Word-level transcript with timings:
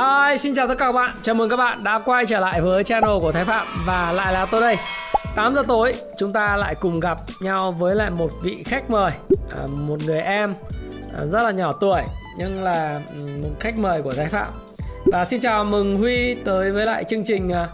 Hi, 0.00 0.38
xin 0.38 0.54
chào 0.54 0.68
tất 0.68 0.74
cả 0.78 0.86
các 0.86 0.92
bạn. 0.92 1.14
Chào 1.22 1.34
mừng 1.34 1.48
các 1.48 1.56
bạn 1.56 1.84
đã 1.84 1.98
quay 1.98 2.26
trở 2.26 2.40
lại 2.40 2.60
với 2.60 2.84
channel 2.84 3.20
của 3.20 3.32
Thái 3.32 3.44
Phạm 3.44 3.66
và 3.86 4.12
lại 4.12 4.32
là 4.32 4.46
tôi 4.46 4.60
đây. 4.60 4.76
8 5.36 5.54
giờ 5.54 5.62
tối 5.68 5.94
chúng 6.18 6.32
ta 6.32 6.56
lại 6.56 6.74
cùng 6.74 7.00
gặp 7.00 7.18
nhau 7.40 7.72
với 7.72 7.96
lại 7.96 8.10
một 8.10 8.30
vị 8.42 8.62
khách 8.66 8.90
mời, 8.90 9.12
à, 9.50 9.66
một 9.72 9.96
người 10.06 10.20
em 10.20 10.54
à, 11.14 11.26
rất 11.26 11.42
là 11.42 11.50
nhỏ 11.50 11.72
tuổi 11.80 12.02
nhưng 12.38 12.64
là 12.64 13.00
một 13.42 13.50
khách 13.60 13.78
mời 13.78 14.02
của 14.02 14.12
Thái 14.14 14.26
Phạm. 14.26 14.46
Và 15.04 15.24
xin 15.24 15.40
chào 15.40 15.64
mừng 15.64 15.96
Huy 15.96 16.34
tới 16.34 16.72
với 16.72 16.84
lại 16.84 17.04
chương 17.04 17.24
trình 17.24 17.50
à, 17.50 17.68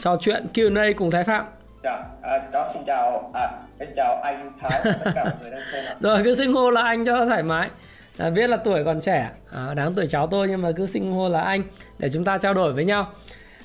trò 0.00 0.16
chuyện 0.20 0.46
Q&A 0.54 0.92
cùng 0.96 1.10
Thái 1.10 1.24
Phạm. 1.24 1.44
Dạ, 1.84 2.02
à, 2.22 2.38
đó 2.52 2.68
xin 2.74 2.82
chào, 2.86 3.30
à, 3.34 3.50
xin 3.78 3.88
chào 3.96 4.20
anh 4.24 4.52
Thái 4.60 4.80
tất 4.84 5.10
cả 5.14 5.24
mọi 5.24 5.34
người 5.42 5.50
đang 5.50 5.62
xem. 5.72 5.84
Rồi 6.00 6.20
cứ 6.24 6.34
xưng 6.34 6.52
hô 6.52 6.70
là 6.70 6.82
anh 6.82 7.04
cho 7.04 7.24
thoải 7.24 7.42
mái 7.42 7.70
à, 8.18 8.30
biết 8.30 8.50
là 8.50 8.56
tuổi 8.56 8.84
còn 8.84 9.00
trẻ. 9.00 9.30
À, 9.52 9.74
đáng 9.74 9.94
tuổi 9.94 10.06
cháu 10.06 10.26
tôi 10.26 10.48
nhưng 10.48 10.62
mà 10.62 10.72
cứ 10.76 10.86
xưng 10.86 11.12
hô 11.12 11.28
là 11.28 11.40
anh 11.40 11.62
để 11.98 12.08
chúng 12.10 12.24
ta 12.24 12.38
trao 12.38 12.54
đổi 12.54 12.72
với 12.72 12.84
nhau. 12.84 13.12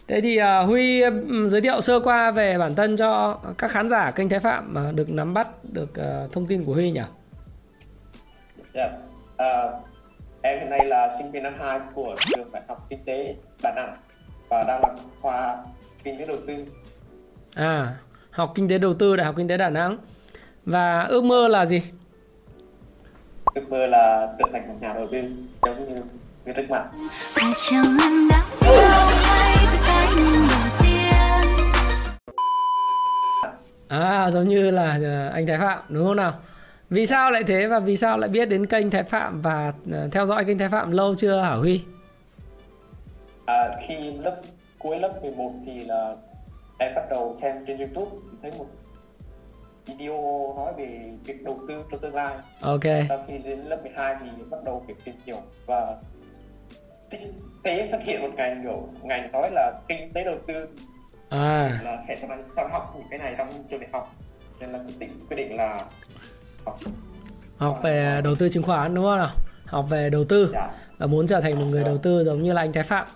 Thế 0.08 0.22
thì 0.22 0.38
à, 0.38 0.60
huy 0.60 1.02
um, 1.02 1.48
giới 1.48 1.62
thiệu 1.62 1.82
sơ 1.82 2.00
qua 2.00 2.32
về 2.32 2.58
bản 2.58 2.76
thân 2.76 2.98
cho 2.98 3.40
các 3.58 3.72
khán 3.72 3.90
giả 3.90 4.12
kênh 4.12 4.30
thái 4.30 4.40
phạm 4.40 4.74
mà 4.74 4.92
được 4.92 5.10
nắm 5.10 5.34
bắt 5.34 5.48
được 5.72 5.90
uh, 5.92 6.32
thông 6.32 6.46
tin 6.46 6.64
của 6.64 6.74
huy 6.74 6.92
nhỉ? 6.92 7.02
Dạ. 8.74 8.90
À, 9.38 9.68
em 10.42 10.60
hiện 10.60 10.70
nay 10.70 10.86
là 10.86 11.10
sinh 11.18 11.32
viên 11.32 11.44
năm 11.44 11.54
2 11.60 11.80
của 11.94 12.16
trường 12.28 12.52
đại 12.52 12.62
học 12.68 12.86
kinh 12.90 13.00
tế 13.06 13.36
đà 13.64 13.74
nẵng 13.76 13.94
và 14.50 14.64
đang 14.68 14.82
làm 14.82 14.96
khoa 15.22 15.58
kinh 16.04 16.20
tế 16.20 16.26
đầu 16.26 16.38
tư. 16.48 16.66
À 17.56 17.96
học 18.32 18.52
kinh 18.56 18.70
tế 18.70 18.78
đầu 18.78 18.94
tư 18.94 19.16
đại 19.16 19.26
học 19.26 19.36
kinh 19.38 19.48
tế 19.48 19.58
đà 19.58 19.70
nẵng. 19.70 19.98
Và 20.66 21.04
ước 21.04 21.24
mơ 21.24 21.48
là 21.48 21.66
gì 21.66 21.82
ước 23.54 23.70
mơ 23.70 23.88
là 23.88 24.28
trở 24.40 24.46
thành 24.54 24.68
một 24.68 24.76
nhà 24.82 24.94
đầu 24.94 25.08
tư 25.12 25.22
giống 25.62 25.90
như 25.90 26.02
người 26.46 26.54
trước 26.54 26.70
mặt 26.70 26.84
à 33.88 34.30
giống 34.32 34.48
như 34.48 34.72
là 34.72 35.00
ờ, 35.04 35.30
anh 35.30 35.48
Thái 35.48 35.58
Phạm 35.58 35.80
đúng 35.90 36.08
không 36.08 36.16
nào? 36.16 36.34
Vì 36.90 37.06
sao 37.06 37.32
lại 37.32 37.44
thế 37.44 37.68
và 37.68 37.80
vì 37.80 37.98
sao 37.98 38.18
lại 38.18 38.30
biết 38.30 38.50
đến 38.50 38.66
kênh 38.66 38.90
Thái 38.90 39.04
Phạm 39.04 39.42
và 39.42 39.74
ờ, 39.92 40.08
theo 40.12 40.26
dõi 40.26 40.46
kênh 40.46 40.58
Thái 40.58 40.70
Phạm 40.70 40.92
lâu 40.92 41.16
chưa 41.16 41.42
hả 41.42 41.54
Huy? 41.54 41.82
À, 43.46 43.76
khi 43.88 43.96
lớp 44.24 44.42
cuối 44.80 45.00
lớp 45.00 45.22
11 45.22 45.52
thì 45.66 45.84
là 45.84 46.16
em 46.78 46.96
bắt 46.96 47.04
đầu 47.10 47.36
xem 47.42 47.66
trên 47.68 47.78
YouTube 47.78 48.12
thấy 48.42 48.52
một 48.58 48.66
video 49.86 50.22
nói 50.58 50.74
về 50.78 51.12
việc 51.24 51.44
đầu 51.44 51.60
tư 51.68 51.74
trong 51.92 52.00
tương 52.00 52.16
lai. 52.16 52.36
Ok. 52.62 52.84
Sau 53.10 53.26
khi 53.28 53.38
đến 53.38 53.60
lớp 53.60 53.78
12 53.84 54.16
thì 54.22 54.28
bắt 54.50 54.58
đầu 54.66 54.86
việc 54.88 54.96
tìm 55.04 55.16
hiểu. 55.26 55.38
Và 55.66 55.96
kinh 57.10 57.34
tế 57.64 57.88
xuất 57.92 58.02
hiện 58.04 58.22
một 58.22 58.30
ngành 58.36 58.62
kiểu 58.64 58.88
ngành 59.04 59.32
nói 59.32 59.50
là 59.52 59.74
kinh 59.88 60.12
tế 60.14 60.24
đầu 60.24 60.38
tư. 60.48 60.54
À. 61.30 61.80
Là 61.84 61.98
sẽ 62.08 62.18
cho 62.22 62.28
sang 62.56 62.70
học 62.72 62.94
những 62.98 63.08
cái 63.10 63.20
này 63.20 63.36
trong 63.38 63.50
trường 63.70 63.80
đại 63.80 63.90
học. 63.94 64.16
Nên 64.60 64.70
là 64.70 64.80
quyết 64.80 65.00
định 65.00 65.12
quyết 65.30 65.38
định 65.38 65.56
là 65.56 65.80
học. 66.66 66.80
Học 67.58 67.80
về 67.84 68.22
đầu 68.24 68.36
tư 68.36 68.50
chứng 68.50 68.64
khoán 68.64 68.96
đúng 68.96 69.04
không 69.04 69.18
nào? 69.18 69.32
Học 69.66 69.86
về 69.90 70.10
đầu 70.10 70.24
tư. 70.24 70.50
Dạ. 70.54 70.68
và 70.98 71.08
muốn 71.08 71.28
trở 71.28 71.42
thành 71.42 71.56
một 71.60 71.66
người 71.70 71.84
đầu 71.84 71.98
tư 71.98 72.24
giống 72.24 72.44
như 72.44 72.54
là 72.54 72.62
anh 72.62 72.74
Thái 72.74 72.84
Phạm 72.84 73.08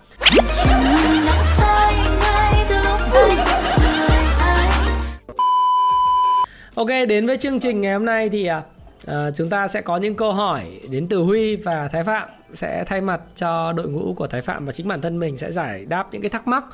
Ok 6.78 6.88
đến 7.08 7.26
với 7.26 7.36
chương 7.36 7.60
trình 7.60 7.80
ngày 7.80 7.92
hôm 7.92 8.04
nay 8.04 8.28
thì 8.28 8.50
uh, 8.50 9.10
chúng 9.34 9.50
ta 9.50 9.68
sẽ 9.68 9.80
có 9.80 9.96
những 9.96 10.14
câu 10.14 10.32
hỏi 10.32 10.80
đến 10.90 11.06
từ 11.08 11.18
Huy 11.18 11.56
và 11.56 11.88
Thái 11.88 12.04
Phạm 12.04 12.28
sẽ 12.54 12.84
thay 12.86 13.00
mặt 13.00 13.20
cho 13.34 13.72
đội 13.72 13.88
ngũ 13.88 14.14
của 14.16 14.26
Thái 14.26 14.40
Phạm 14.40 14.66
và 14.66 14.72
chính 14.72 14.88
bản 14.88 15.00
thân 15.00 15.18
mình 15.18 15.36
sẽ 15.36 15.52
giải 15.52 15.84
đáp 15.84 16.08
những 16.12 16.22
cái 16.22 16.28
thắc 16.28 16.48
mắc 16.48 16.64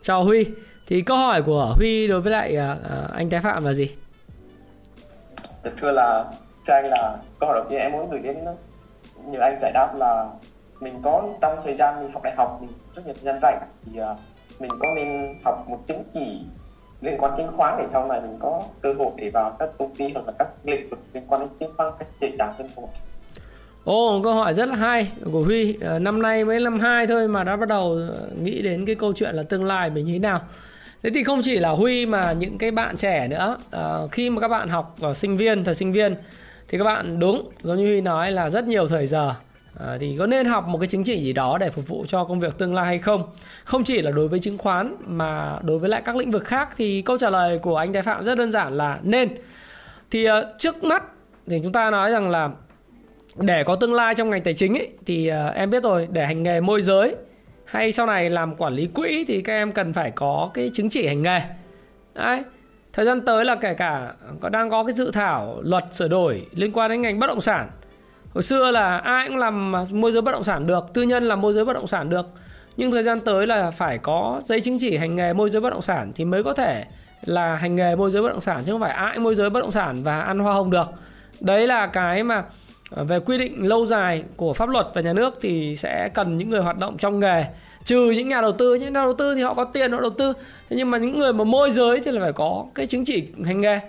cho 0.00 0.18
Huy. 0.18 0.46
Thì 0.86 1.00
câu 1.00 1.16
hỏi 1.16 1.42
của 1.42 1.74
Huy 1.76 2.08
đối 2.08 2.20
với 2.20 2.32
lại 2.32 2.56
uh, 2.56 3.12
anh 3.12 3.30
Thái 3.30 3.40
Phạm 3.40 3.64
là 3.64 3.72
gì? 3.72 3.90
Thật 5.64 5.72
thưa 5.80 5.90
là 5.90 6.24
cho 6.66 6.74
anh 6.74 6.84
là 6.90 7.16
câu 7.40 7.48
hỏi 7.48 7.60
đầu 7.60 7.66
tiên 7.70 7.80
em 7.80 7.92
muốn 7.92 8.10
gửi 8.10 8.20
đến 8.20 8.36
nhờ 9.26 9.40
anh 9.40 9.58
giải 9.62 9.72
đáp 9.74 9.94
là 9.96 10.26
mình 10.80 11.00
có 11.02 11.28
trong 11.40 11.58
thời 11.64 11.76
gian 11.76 12.02
mình 12.02 12.12
học 12.12 12.22
đại 12.22 12.34
học 12.36 12.58
mình 12.60 12.70
rất 12.94 13.06
nhiều 13.06 13.14
thời 13.14 13.24
gian 13.24 13.38
rảnh 13.42 13.60
thì 13.84 14.00
uh, 14.00 14.18
mình 14.60 14.70
có 14.80 14.88
nên 14.96 15.34
học 15.44 15.64
một 15.68 15.78
chứng 15.88 16.02
chỉ 16.14 16.40
liên 17.00 17.16
quan 17.18 17.32
chứng 17.36 17.56
khoán 17.56 17.74
để 17.78 17.86
sau 17.92 18.08
này 18.08 18.20
mình 18.20 18.36
có 18.38 18.62
cơ 18.80 18.94
hội 18.98 19.10
để 19.16 19.30
vào 19.30 19.56
các 19.58 19.68
công 19.78 19.94
ty 19.94 20.04
hoặc 20.14 20.26
là 20.26 20.32
các 20.38 20.48
lĩnh 20.64 20.88
vực 20.88 20.98
liên 21.12 21.22
quan 21.28 21.40
đến 21.40 21.50
chứng 21.60 21.76
khoán 21.76 21.92
cách 21.98 22.08
dễ 22.20 22.32
dàng 22.38 22.54
hơn 22.58 22.68
không? 22.74 22.88
Ồ, 23.84 24.20
câu 24.24 24.34
hỏi 24.34 24.54
rất 24.54 24.68
là 24.68 24.76
hay 24.76 25.08
của 25.32 25.42
Huy. 25.42 25.76
À, 25.80 25.98
năm 25.98 26.22
nay 26.22 26.44
mới 26.44 26.60
năm 26.60 26.78
hai 26.78 27.06
thôi 27.06 27.28
mà 27.28 27.44
đã 27.44 27.56
bắt 27.56 27.68
đầu 27.68 27.92
ờ, 28.08 28.28
nghĩ 28.42 28.62
đến 28.62 28.86
cái 28.86 28.94
câu 28.94 29.12
chuyện 29.12 29.34
là 29.34 29.42
tương 29.42 29.64
lai 29.64 29.90
mình 29.90 30.06
như 30.06 30.12
thế 30.12 30.18
nào. 30.18 30.40
Thế 31.02 31.10
thì 31.14 31.24
không 31.24 31.40
chỉ 31.42 31.58
là 31.58 31.70
Huy 31.70 32.06
mà 32.06 32.32
những 32.32 32.58
cái 32.58 32.70
bạn 32.70 32.96
trẻ 32.96 33.28
nữa. 33.28 33.56
À, 33.70 33.98
khi 34.12 34.30
mà 34.30 34.40
các 34.40 34.48
bạn 34.48 34.68
học 34.68 34.94
vào 34.98 35.14
sinh 35.14 35.36
viên, 35.36 35.64
thời 35.64 35.74
sinh 35.74 35.92
viên 35.92 36.14
thì 36.68 36.78
các 36.78 36.84
bạn 36.84 37.18
đúng 37.18 37.48
giống 37.58 37.76
như 37.76 37.86
Huy 37.86 38.00
nói 38.00 38.32
là 38.32 38.50
rất 38.50 38.64
nhiều 38.64 38.88
thời 38.88 39.06
giờ 39.06 39.34
à, 39.78 39.96
thì 40.00 40.16
có 40.18 40.26
nên 40.26 40.46
học 40.46 40.68
một 40.68 40.78
cái 40.78 40.86
chứng 40.86 41.04
chỉ 41.04 41.22
gì 41.22 41.32
đó 41.32 41.58
để 41.58 41.70
phục 41.70 41.88
vụ 41.88 42.04
cho 42.08 42.24
công 42.24 42.40
việc 42.40 42.58
tương 42.58 42.74
lai 42.74 42.86
hay 42.86 42.98
không? 42.98 43.22
Không 43.64 43.84
chỉ 43.84 44.02
là 44.02 44.10
đối 44.10 44.28
với 44.28 44.40
chứng 44.40 44.58
khoán 44.58 44.96
mà 45.06 45.58
đối 45.62 45.78
với 45.78 45.88
lại 45.88 46.02
các 46.04 46.16
lĩnh 46.16 46.30
vực 46.30 46.44
khác 46.44 46.68
thì 46.76 47.02
câu 47.02 47.18
trả 47.18 47.30
lời 47.30 47.58
của 47.58 47.76
anh 47.76 47.92
Thái 47.92 48.02
Phạm 48.02 48.24
rất 48.24 48.38
đơn 48.38 48.52
giản 48.52 48.76
là 48.76 48.98
nên. 49.02 49.28
Thì 50.10 50.30
uh, 50.30 50.34
trước 50.58 50.84
mắt 50.84 51.02
thì 51.46 51.60
chúng 51.62 51.72
ta 51.72 51.90
nói 51.90 52.10
rằng 52.10 52.30
là 52.30 52.50
để 53.36 53.64
có 53.64 53.76
tương 53.76 53.94
lai 53.94 54.14
trong 54.14 54.30
ngành 54.30 54.42
tài 54.42 54.54
chính 54.54 54.78
ấy, 54.78 54.88
thì 55.06 55.30
uh, 55.30 55.54
em 55.54 55.70
biết 55.70 55.82
rồi 55.82 56.08
để 56.10 56.26
hành 56.26 56.42
nghề 56.42 56.60
môi 56.60 56.82
giới 56.82 57.14
hay 57.64 57.92
sau 57.92 58.06
này 58.06 58.30
làm 58.30 58.54
quản 58.56 58.74
lý 58.74 58.86
quỹ 58.86 59.24
thì 59.28 59.42
các 59.42 59.52
em 59.52 59.72
cần 59.72 59.92
phải 59.92 60.10
có 60.10 60.50
cái 60.54 60.70
chứng 60.74 60.88
chỉ 60.88 61.06
hành 61.06 61.22
nghề. 61.22 61.40
Đấy 62.14 62.42
thời 62.92 63.06
gian 63.06 63.20
tới 63.20 63.44
là 63.44 63.54
kể 63.54 63.74
cả 63.74 64.12
có 64.40 64.48
đang 64.48 64.70
có 64.70 64.84
cái 64.84 64.92
dự 64.92 65.10
thảo 65.10 65.60
luật 65.62 65.84
sửa 65.94 66.08
đổi 66.08 66.46
liên 66.54 66.72
quan 66.72 66.90
đến 66.90 67.00
ngành 67.00 67.18
bất 67.18 67.26
động 67.26 67.40
sản 67.40 67.70
hồi 68.34 68.42
xưa 68.42 68.70
là 68.70 68.98
ai 68.98 69.28
cũng 69.28 69.36
làm 69.36 69.72
môi 69.90 70.12
giới 70.12 70.22
bất 70.22 70.32
động 70.32 70.44
sản 70.44 70.66
được, 70.66 70.84
tư 70.94 71.02
nhân 71.02 71.28
làm 71.28 71.40
môi 71.40 71.52
giới 71.52 71.64
bất 71.64 71.72
động 71.72 71.86
sản 71.86 72.10
được. 72.10 72.26
Nhưng 72.76 72.90
thời 72.90 73.02
gian 73.02 73.20
tới 73.20 73.46
là 73.46 73.70
phải 73.70 73.98
có 73.98 74.40
giấy 74.44 74.60
chứng 74.60 74.76
chỉ 74.80 74.96
hành 74.96 75.16
nghề 75.16 75.32
môi 75.32 75.50
giới 75.50 75.60
bất 75.60 75.70
động 75.70 75.82
sản 75.82 76.12
thì 76.14 76.24
mới 76.24 76.42
có 76.42 76.52
thể 76.52 76.84
là 77.24 77.56
hành 77.56 77.76
nghề 77.76 77.96
môi 77.96 78.10
giới 78.10 78.22
bất 78.22 78.28
động 78.28 78.40
sản, 78.40 78.62
chứ 78.66 78.72
không 78.72 78.80
phải 78.80 78.92
ai 78.92 79.18
môi 79.18 79.34
giới 79.34 79.50
bất 79.50 79.60
động 79.60 79.72
sản 79.72 80.02
và 80.02 80.20
ăn 80.20 80.38
hoa 80.38 80.54
hồng 80.54 80.70
được. 80.70 80.86
Đấy 81.40 81.66
là 81.66 81.86
cái 81.86 82.24
mà 82.24 82.44
ờ, 82.90 83.04
về 83.04 83.20
quy 83.20 83.38
định 83.38 83.68
lâu 83.68 83.86
dài 83.86 84.24
của 84.36 84.52
pháp 84.52 84.68
luật 84.68 84.86
và 84.94 85.00
nhà 85.00 85.12
nước 85.12 85.38
thì 85.40 85.76
sẽ 85.76 86.08
cần 86.14 86.38
những 86.38 86.50
người 86.50 86.60
hoạt 86.60 86.78
động 86.78 86.96
trong 86.98 87.18
nghề, 87.18 87.44
trừ 87.84 88.10
những 88.10 88.28
nhà 88.28 88.40
đầu 88.40 88.52
tư 88.52 88.74
những 88.74 88.92
nhà 88.92 89.02
đầu 89.02 89.14
tư 89.14 89.34
thì 89.34 89.42
họ 89.42 89.54
có 89.54 89.64
tiền, 89.64 89.92
họ 89.92 90.00
đầu 90.00 90.10
tư. 90.10 90.32
Thế 90.70 90.76
nhưng 90.76 90.90
mà 90.90 90.98
những 90.98 91.18
người 91.18 91.32
mà 91.32 91.44
môi 91.44 91.70
giới 91.70 92.00
thì 92.00 92.10
là 92.10 92.20
phải 92.20 92.32
có 92.32 92.66
cái 92.74 92.86
chứng 92.86 93.04
chỉ 93.04 93.28
hành 93.44 93.60
nghề. 93.60 93.80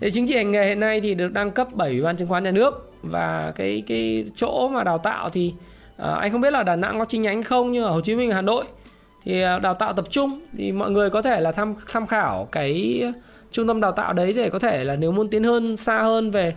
Thế 0.00 0.10
chứng 0.10 0.26
chỉ 0.28 0.36
hành 0.36 0.50
nghề 0.50 0.66
hiện 0.66 0.80
nay 0.80 1.00
thì 1.00 1.14
được 1.14 1.32
đăng 1.32 1.50
cấp 1.50 1.68
bởi 1.72 1.90
ủy 1.90 2.02
ban 2.02 2.16
chứng 2.16 2.28
khoán 2.28 2.44
nhà 2.44 2.50
nước 2.50 2.89
và 3.02 3.52
cái 3.56 3.82
cái 3.86 4.24
chỗ 4.34 4.68
mà 4.68 4.84
đào 4.84 4.98
tạo 4.98 5.30
thì 5.30 5.54
à, 5.96 6.14
anh 6.14 6.32
không 6.32 6.40
biết 6.40 6.52
là 6.52 6.62
Đà 6.62 6.76
Nẵng 6.76 6.98
có 6.98 7.04
chi 7.04 7.18
nhánh 7.18 7.42
không 7.42 7.72
nhưng 7.72 7.84
ở 7.84 7.90
Hồ 7.90 8.00
Chí 8.00 8.14
Minh 8.14 8.30
Hà 8.30 8.42
Nội 8.42 8.64
thì 9.24 9.40
ờ, 9.40 9.58
đào 9.58 9.74
tạo 9.74 9.92
tập 9.92 10.04
trung. 10.10 10.40
Thì 10.56 10.72
mọi 10.72 10.90
người 10.90 11.10
có 11.10 11.22
thể 11.22 11.40
là 11.40 11.52
tham 11.52 11.74
tham 11.92 12.06
khảo 12.06 12.48
cái 12.52 13.02
trung 13.50 13.66
tâm 13.66 13.80
đào 13.80 13.92
tạo 13.92 14.12
đấy 14.12 14.32
để 14.36 14.50
có 14.50 14.58
thể 14.58 14.84
là 14.84 14.96
nếu 14.96 15.12
muốn 15.12 15.30
tiến 15.30 15.44
hơn 15.44 15.76
xa 15.76 16.02
hơn 16.02 16.30
về 16.30 16.54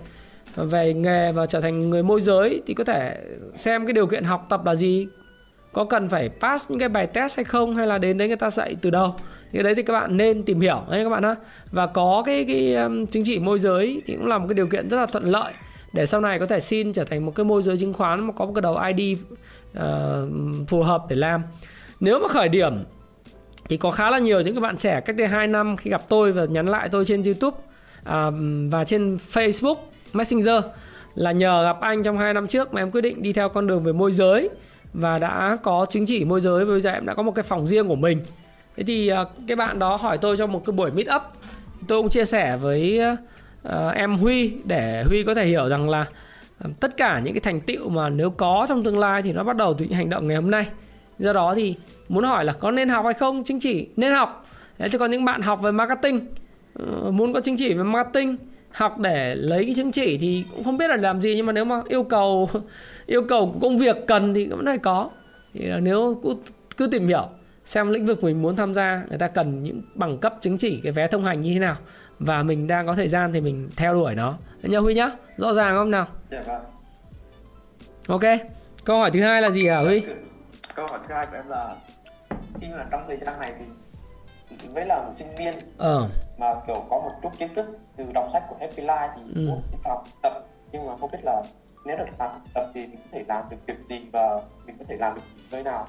về 0.55 0.93
nghề 0.93 1.31
và 1.31 1.45
trở 1.45 1.61
thành 1.61 1.89
người 1.89 2.03
môi 2.03 2.21
giới 2.21 2.61
thì 2.67 2.73
có 2.73 2.83
thể 2.83 3.17
xem 3.55 3.85
cái 3.85 3.93
điều 3.93 4.07
kiện 4.07 4.23
học 4.23 4.45
tập 4.49 4.65
là 4.65 4.75
gì. 4.75 5.07
Có 5.73 5.83
cần 5.83 6.09
phải 6.09 6.29
pass 6.41 6.71
những 6.71 6.79
cái 6.79 6.89
bài 6.89 7.07
test 7.07 7.37
hay 7.37 7.43
không 7.43 7.75
hay 7.75 7.87
là 7.87 7.97
đến 7.97 8.17
đấy 8.17 8.27
người 8.27 8.37
ta 8.37 8.49
dạy 8.49 8.75
từ 8.81 8.89
đâu. 8.89 9.15
Cái 9.53 9.63
đấy 9.63 9.75
thì 9.75 9.83
các 9.83 9.93
bạn 9.93 10.17
nên 10.17 10.43
tìm 10.43 10.59
hiểu 10.59 10.81
đấy 10.89 11.03
các 11.03 11.09
bạn 11.09 11.23
ha 11.23 11.35
và 11.71 11.87
có 11.87 12.23
cái 12.25 12.45
cái 12.47 12.75
um, 12.75 13.05
chứng 13.05 13.23
chỉ 13.25 13.39
môi 13.39 13.59
giới 13.59 14.01
thì 14.05 14.15
cũng 14.15 14.25
là 14.25 14.37
một 14.37 14.45
cái 14.47 14.53
điều 14.53 14.67
kiện 14.67 14.89
rất 14.89 14.97
là 14.97 15.05
thuận 15.05 15.23
lợi 15.23 15.53
để 15.93 16.05
sau 16.05 16.21
này 16.21 16.39
có 16.39 16.45
thể 16.45 16.59
xin 16.59 16.93
trở 16.93 17.03
thành 17.03 17.25
một 17.25 17.35
cái 17.35 17.43
môi 17.43 17.61
giới 17.61 17.77
chứng 17.77 17.93
khoán 17.93 18.27
mà 18.27 18.33
có 18.33 18.45
một 18.45 18.51
cái 18.55 18.61
đầu 18.61 18.77
ID 18.95 19.17
uh, 19.19 19.27
ờ, 19.73 20.27
phù 20.67 20.83
hợp 20.83 21.03
để 21.09 21.15
làm. 21.15 21.43
Nếu 21.99 22.19
mà 22.19 22.27
khởi 22.27 22.49
điểm 22.49 22.73
thì 23.69 23.77
có 23.77 23.91
khá 23.91 24.09
là 24.09 24.19
nhiều 24.19 24.41
những 24.41 24.55
cái 24.55 24.61
bạn 24.61 24.77
trẻ 24.77 25.01
cách 25.01 25.15
đây 25.15 25.27
2 25.27 25.47
năm 25.47 25.77
khi 25.77 25.89
gặp 25.89 26.01
tôi 26.09 26.31
và 26.31 26.45
nhắn 26.45 26.67
lại 26.67 26.89
tôi 26.89 27.05
trên 27.05 27.21
YouTube 27.23 27.57
uh, 27.57 28.33
và 28.71 28.83
trên 28.83 29.17
Facebook 29.31 29.75
Messenger 30.13 30.63
là 31.15 31.31
nhờ 31.31 31.63
gặp 31.63 31.79
anh 31.79 32.03
trong 32.03 32.17
2 32.17 32.33
năm 32.33 32.47
trước 32.47 32.73
mà 32.73 32.81
em 32.81 32.91
quyết 32.91 33.01
định 33.01 33.21
đi 33.21 33.33
theo 33.33 33.49
con 33.49 33.67
đường 33.67 33.83
về 33.83 33.93
môi 33.93 34.11
giới 34.11 34.49
và 34.93 35.17
đã 35.17 35.57
có 35.63 35.85
chứng 35.89 36.05
chỉ 36.05 36.25
môi 36.25 36.41
giới. 36.41 36.65
Và 36.65 36.71
bây 36.71 36.81
giờ 36.81 36.91
em 36.91 37.05
đã 37.05 37.13
có 37.13 37.23
một 37.23 37.31
cái 37.35 37.43
phòng 37.43 37.67
riêng 37.67 37.87
của 37.87 37.95
mình. 37.95 38.21
Thế 38.77 38.83
thì 38.83 39.11
uh, 39.21 39.27
cái 39.47 39.55
bạn 39.55 39.79
đó 39.79 39.95
hỏi 39.95 40.17
tôi 40.17 40.37
trong 40.37 40.51
một 40.51 40.65
cái 40.65 40.73
buổi 40.73 40.91
meet 40.91 41.07
up 41.15 41.21
tôi 41.87 42.01
cũng 42.01 42.09
chia 42.09 42.25
sẻ 42.25 42.57
với 42.57 42.99
uh, 43.67 43.95
em 43.95 44.15
Huy 44.15 44.53
để 44.63 45.03
Huy 45.03 45.23
có 45.23 45.33
thể 45.33 45.45
hiểu 45.45 45.69
rằng 45.69 45.89
là 45.89 46.05
ờ, 46.59 46.69
tất 46.79 46.97
cả 46.97 47.19
những 47.19 47.33
cái 47.33 47.39
thành 47.39 47.61
tựu 47.61 47.89
mà 47.89 48.09
nếu 48.09 48.29
có 48.29 48.65
trong 48.69 48.83
tương 48.83 48.99
lai 48.99 49.21
thì 49.21 49.33
nó 49.33 49.43
bắt 49.43 49.55
đầu 49.55 49.73
từ 49.73 49.85
những 49.85 49.93
hành 49.93 50.09
động 50.09 50.27
ngày 50.27 50.35
hôm 50.35 50.51
nay. 50.51 50.67
Do 51.19 51.33
đó 51.33 51.55
thì 51.55 51.75
muốn 52.09 52.23
hỏi 52.23 52.45
là 52.45 52.53
có 52.53 52.71
nên 52.71 52.89
học 52.89 53.05
hay 53.05 53.13
không? 53.13 53.43
Chứng 53.43 53.59
chỉ 53.59 53.87
nên 53.95 54.11
học. 54.11 54.45
Đấy, 54.77 54.89
thì 54.89 54.97
có 54.97 55.05
những 55.05 55.25
bạn 55.25 55.41
học 55.41 55.61
về 55.61 55.71
marketing 55.71 56.19
uh, 56.83 57.13
muốn 57.13 57.33
có 57.33 57.39
chứng 57.39 57.57
chỉ 57.57 57.73
về 57.73 57.83
marketing 57.83 58.37
học 58.71 58.99
để 58.99 59.35
lấy 59.35 59.65
cái 59.65 59.73
chứng 59.73 59.91
chỉ 59.91 60.17
thì 60.17 60.45
cũng 60.51 60.63
không 60.63 60.77
biết 60.77 60.87
là 60.87 60.95
làm 60.95 61.21
gì. 61.21 61.35
Nhưng 61.35 61.45
mà 61.45 61.53
nếu 61.53 61.65
mà 61.65 61.81
yêu 61.87 62.03
cầu 62.03 62.49
yêu 63.05 63.23
cầu 63.23 63.51
của 63.53 63.59
công 63.59 63.77
việc 63.77 63.95
cần 64.07 64.33
thì 64.33 64.47
vẫn 64.47 64.65
phải 64.65 64.77
có. 64.77 65.09
Thì 65.53 65.71
nếu 65.81 66.19
cứ, 66.23 66.35
cứ 66.77 66.87
tìm 66.87 67.07
hiểu 67.07 67.27
xem 67.65 67.89
lĩnh 67.89 68.05
vực 68.05 68.23
mình 68.23 68.41
muốn 68.41 68.55
tham 68.55 68.73
gia 68.73 69.03
người 69.09 69.17
ta 69.17 69.27
cần 69.27 69.63
những 69.63 69.81
bằng 69.95 70.17
cấp 70.17 70.35
chứng 70.41 70.57
chỉ 70.57 70.79
cái 70.83 70.91
vé 70.91 71.07
thông 71.07 71.25
hành 71.25 71.39
như 71.39 71.53
thế 71.53 71.59
nào 71.59 71.75
và 72.25 72.43
mình 72.43 72.67
đang 72.67 72.87
có 72.87 72.95
thời 72.95 73.07
gian 73.07 73.33
thì 73.33 73.41
mình 73.41 73.69
theo 73.77 73.93
đuổi 73.93 74.15
nó. 74.15 74.37
Nhá 74.63 74.79
Huy 74.79 74.93
nhá 74.93 75.09
rõ 75.37 75.53
ràng 75.53 75.75
không 75.75 75.91
nào? 75.91 76.05
Dạ 76.31 76.41
vâng. 76.41 76.61
Ok 78.07 78.21
câu 78.85 78.97
hỏi 78.97 79.11
thứ 79.11 79.21
hai 79.23 79.41
là 79.41 79.51
gì 79.51 79.67
hả 79.67 79.79
Huy? 79.79 80.03
Câu 80.75 80.85
hỏi 80.89 80.99
thứ 81.07 81.13
hai 81.13 81.25
của 81.31 81.35
em 81.37 81.47
là 81.49 81.75
khi 82.61 82.67
mà 82.77 82.85
trong 82.91 83.03
thời 83.07 83.17
gian 83.25 83.39
này 83.39 83.53
thì 84.49 84.67
với 84.73 84.85
là 84.85 84.95
một 85.05 85.13
sinh 85.15 85.35
viên. 85.37 85.53
Ờ. 85.77 86.07
Mà 86.37 86.47
kiểu 86.67 86.85
có 86.89 86.99
một 86.99 87.11
chút 87.23 87.29
kiến 87.39 87.53
thức 87.55 87.65
từ 87.97 88.03
đọc 88.13 88.29
sách 88.33 88.43
của 88.49 88.55
Happy 88.59 88.83
Life 88.83 89.09
thì 89.15 89.21
Ừ. 89.35 89.47
muốn 89.47 89.61
học 89.85 90.03
tập. 90.23 90.33
Nhưng 90.71 90.87
mà 90.87 90.93
không 90.99 91.09
biết 91.11 91.19
là 91.23 91.41
nếu 91.85 91.97
được 91.97 92.05
làm 92.19 92.29
tập 92.53 92.63
thì 92.73 92.81
mình 92.81 92.97
có 92.97 93.07
thể 93.11 93.23
làm 93.27 93.43
được 93.49 93.57
việc 93.67 93.79
gì 93.89 94.01
và 94.13 94.39
mình 94.65 94.75
có 94.79 94.85
thể 94.87 94.95
làm 94.99 95.15
được 95.15 95.21
nơi 95.51 95.63
nào 95.63 95.87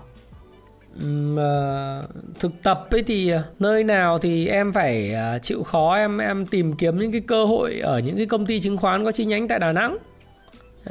Ờ, 1.37 2.07
thực 2.41 2.63
tập 2.63 2.87
ấy 2.91 3.03
thì 3.03 3.31
ờ, 3.31 3.43
nơi 3.59 3.85
nào 3.85 4.19
thì 4.19 4.49
em 4.49 4.73
phải 4.73 5.13
ờ, 5.13 5.39
chịu 5.39 5.63
khó 5.63 5.95
em 5.95 6.19
em 6.19 6.47
tìm 6.47 6.73
kiếm 6.73 6.99
những 6.99 7.13
cái 7.13 7.21
cơ 7.21 7.45
hội 7.45 7.81
ở 7.81 7.99
những 7.99 8.17
cái 8.17 8.27
công 8.27 8.47
ty 8.47 8.61
chứng 8.61 8.77
khoán 8.77 9.05
có 9.05 9.13
chi 9.13 9.25
nhánh 9.25 9.49
tại 9.49 9.59
Đà 9.59 9.73
Nẵng. 9.73 9.99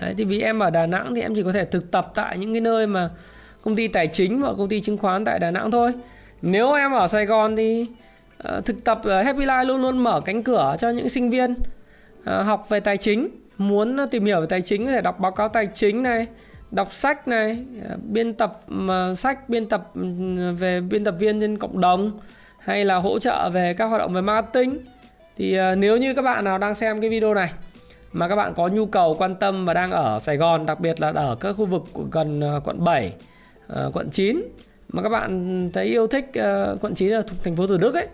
Đấy, 0.01 0.13
thì 0.17 0.23
vì 0.23 0.41
em 0.41 0.59
ở 0.59 0.69
Đà 0.69 0.85
Nẵng 0.85 1.15
thì 1.15 1.21
em 1.21 1.35
chỉ 1.35 1.43
có 1.43 1.51
thể 1.51 1.65
thực 1.65 1.91
tập 1.91 2.11
tại 2.15 2.37
những 2.37 2.53
cái 2.53 2.61
nơi 2.61 2.87
mà 2.87 3.09
công 3.61 3.75
ty 3.75 3.87
tài 3.87 4.07
chính 4.07 4.41
và 4.41 4.53
công 4.57 4.69
ty 4.69 4.81
chứng 4.81 4.97
khoán 4.97 5.25
tại 5.25 5.39
Đà 5.39 5.51
Nẵng 5.51 5.71
thôi. 5.71 5.93
Nếu 6.41 6.73
em 6.73 6.91
ở 6.91 7.07
Sài 7.07 7.25
Gòn 7.25 7.55
thì 7.55 7.85
uh, 8.47 8.65
thực 8.65 8.83
tập 8.83 9.01
ở 9.03 9.21
Happy 9.21 9.45
Life 9.45 9.65
luôn 9.65 9.81
luôn 9.81 9.97
mở 9.97 10.21
cánh 10.21 10.43
cửa 10.43 10.75
cho 10.79 10.89
những 10.89 11.09
sinh 11.09 11.29
viên 11.29 11.51
uh, 11.51 12.45
học 12.45 12.65
về 12.69 12.79
tài 12.79 12.97
chính, 12.97 13.29
muốn 13.57 13.97
tìm 14.11 14.25
hiểu 14.25 14.41
về 14.41 14.47
tài 14.49 14.61
chính 14.61 14.85
có 14.85 14.91
thể 14.91 15.01
đọc 15.01 15.19
báo 15.19 15.31
cáo 15.31 15.49
tài 15.49 15.67
chính 15.73 16.03
này, 16.03 16.27
đọc 16.75 16.93
sách 16.93 17.27
này, 17.27 17.65
biên 18.03 18.33
tập 18.33 18.53
sách 19.15 19.49
biên 19.49 19.65
tập 19.65 19.89
ừ, 19.95 20.01
về 20.59 20.81
biên 20.81 21.03
tập 21.03 21.15
viên 21.19 21.39
trên 21.39 21.57
cộng 21.57 21.81
đồng, 21.81 22.11
hay 22.59 22.85
là 22.85 22.95
hỗ 22.95 23.19
trợ 23.19 23.49
về 23.49 23.73
các 23.73 23.85
hoạt 23.85 23.99
động 23.99 24.13
về 24.13 24.21
marketing. 24.21 24.79
Thì 25.35 25.55
ờ, 25.55 25.75
nếu 25.75 25.97
như 25.97 26.13
các 26.13 26.21
bạn 26.21 26.43
nào 26.43 26.57
đang 26.57 26.75
xem 26.75 27.01
cái 27.01 27.09
video 27.09 27.33
này, 27.33 27.51
mà 28.11 28.27
các 28.27 28.35
bạn 28.35 28.53
có 28.53 28.67
nhu 28.67 28.85
cầu, 28.85 29.15
quan 29.19 29.35
tâm 29.35 29.65
và 29.65 29.73
đang 29.73 29.91
ở 29.91 30.19
Sài 30.19 30.37
Gòn, 30.37 30.65
đặc 30.65 30.79
biệt 30.79 31.01
là 31.01 31.11
ở 31.11 31.35
các 31.39 31.53
khu 31.53 31.65
vực 31.65 31.83
của 31.93 32.03
gần 32.11 32.41
ờ, 32.41 32.61
quận 32.63 32.83
7 32.83 33.13
ờ, 33.67 33.91
quận 33.93 34.09
9 34.09 34.41
mà 34.89 35.03
các 35.03 35.09
bạn 35.09 35.69
thấy 35.73 35.85
yêu 35.85 36.07
thích 36.07 36.25
quận 36.81 36.93
9 36.95 37.09
là 37.09 37.21
thuộc 37.21 37.43
thành 37.43 37.55
phố 37.55 37.67
Thủ 37.67 37.77
Đức 37.77 37.93
ấy, 37.93 38.07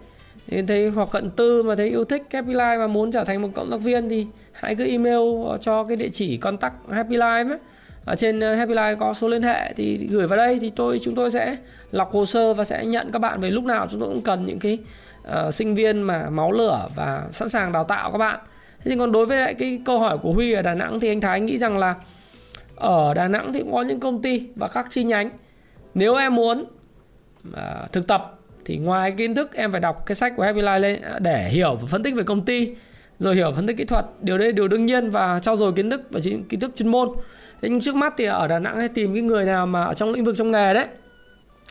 thì 0.47 0.61
thấy 0.61 0.89
hoặc 0.89 1.09
cận 1.11 1.29
tư 1.29 1.63
mà 1.63 1.75
thấy 1.75 1.89
yêu 1.89 2.05
thích 2.05 2.23
Happy 2.31 2.53
Life 2.53 2.79
mà 2.79 2.87
muốn 2.87 3.11
trở 3.11 3.23
thành 3.23 3.41
một 3.41 3.49
cộng 3.55 3.71
tác 3.71 3.81
viên 3.81 4.09
thì 4.09 4.27
hãy 4.51 4.75
cứ 4.75 4.85
email 4.85 5.19
cho 5.61 5.83
cái 5.83 5.97
địa 5.97 6.09
chỉ 6.09 6.37
contact 6.37 6.73
Happy 6.91 7.17
Life 7.17 7.49
ấy 7.49 7.57
ở 8.05 8.15
trên 8.15 8.39
ờ, 8.39 8.55
Happy 8.55 8.73
Life 8.73 8.95
có 8.95 9.13
số 9.13 9.27
liên 9.27 9.43
hệ 9.43 9.73
thì 9.73 10.07
gửi 10.11 10.27
vào 10.27 10.37
đây 10.37 10.59
thì 10.59 10.69
tôi 10.75 10.99
chúng 10.99 11.15
tôi 11.15 11.31
sẽ 11.31 11.57
lọc 11.91 12.11
hồ 12.11 12.25
sơ 12.25 12.53
và 12.53 12.63
sẽ 12.63 12.85
nhận 12.85 13.11
các 13.11 13.19
bạn 13.19 13.41
về 13.41 13.49
lúc 13.49 13.63
nào 13.63 13.87
chúng 13.91 13.99
tôi 13.99 14.09
cũng 14.09 14.21
cần 14.21 14.45
những 14.45 14.59
cái 14.59 14.77
uh, 15.21 15.53
sinh 15.53 15.75
viên 15.75 16.01
mà 16.01 16.29
máu 16.29 16.51
lửa 16.51 16.87
và 16.95 17.25
sẵn 17.31 17.49
sàng 17.49 17.71
đào 17.71 17.83
tạo 17.83 18.11
các 18.11 18.17
bạn. 18.17 18.39
Thế 18.83 18.91
thì 18.91 18.97
còn 18.99 19.11
đối 19.11 19.25
với 19.25 19.37
lại 19.37 19.53
cái 19.53 19.81
câu 19.85 19.99
hỏi 19.99 20.17
của 20.17 20.33
Huy 20.33 20.51
ở 20.51 20.61
Đà 20.61 20.73
Nẵng 20.73 20.99
thì 20.99 21.07
anh 21.07 21.21
Thái 21.21 21.41
nghĩ 21.41 21.57
rằng 21.57 21.77
là 21.77 21.95
ở 22.75 23.13
Đà 23.13 23.27
Nẵng 23.27 23.53
thì 23.53 23.59
cũng 23.59 23.71
có 23.71 23.81
những 23.81 23.99
công 23.99 24.21
ty 24.21 24.47
và 24.55 24.67
các 24.67 24.87
chi 24.89 25.03
nhánh. 25.03 25.29
Nếu 25.93 26.15
em 26.15 26.35
muốn 26.35 26.65
uh, 27.49 27.91
thực 27.91 28.07
tập 28.07 28.39
thì 28.65 28.77
ngoài 28.77 29.11
kiến 29.11 29.35
thức 29.35 29.53
em 29.53 29.71
phải 29.71 29.81
đọc 29.81 30.03
cái 30.05 30.15
sách 30.15 30.33
của 30.35 30.43
Happy 30.43 30.61
Life 30.61 30.79
lên 30.79 31.01
à, 31.01 31.19
để 31.19 31.49
hiểu 31.49 31.75
và 31.75 31.87
phân 31.87 32.03
tích 32.03 32.15
về 32.15 32.23
công 32.23 32.45
ty 32.45 32.69
rồi 33.19 33.35
hiểu 33.35 33.53
phân 33.55 33.67
tích 33.67 33.77
kỹ 33.77 33.85
thuật 33.85 34.05
điều 34.21 34.37
đấy 34.37 34.51
điều 34.51 34.67
đương 34.67 34.85
nhiên 34.85 35.09
và 35.11 35.39
trau 35.39 35.55
dồi 35.55 35.73
kiến 35.73 35.89
thức 35.89 36.01
và 36.09 36.19
kiến 36.49 36.59
thức 36.59 36.71
chuyên 36.75 36.87
môn 36.87 37.09
thế 37.61 37.69
nhưng 37.69 37.79
trước 37.79 37.95
mắt 37.95 38.13
thì 38.17 38.25
ở 38.25 38.47
Đà 38.47 38.59
Nẵng 38.59 38.77
hay 38.77 38.87
tìm 38.87 39.13
cái 39.13 39.21
người 39.21 39.45
nào 39.45 39.67
mà 39.67 39.83
ở 39.83 39.93
trong 39.93 40.13
lĩnh 40.13 40.23
vực 40.23 40.35
trong 40.37 40.51
nghề 40.51 40.73
đấy, 40.73 40.87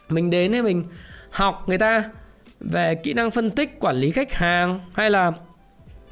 mình 0.08 0.30
đến 0.30 0.52
thì 0.52 0.62
mình 0.62 0.84
học 1.30 1.64
người 1.66 1.78
ta 1.78 2.04
về 2.60 2.94
kỹ 2.94 3.12
năng 3.12 3.30
phân 3.30 3.50
tích, 3.50 3.80
quản 3.80 3.96
lý 3.96 4.10
khách 4.10 4.32
hàng 4.32 4.80
hay 4.94 5.10
là 5.10 5.32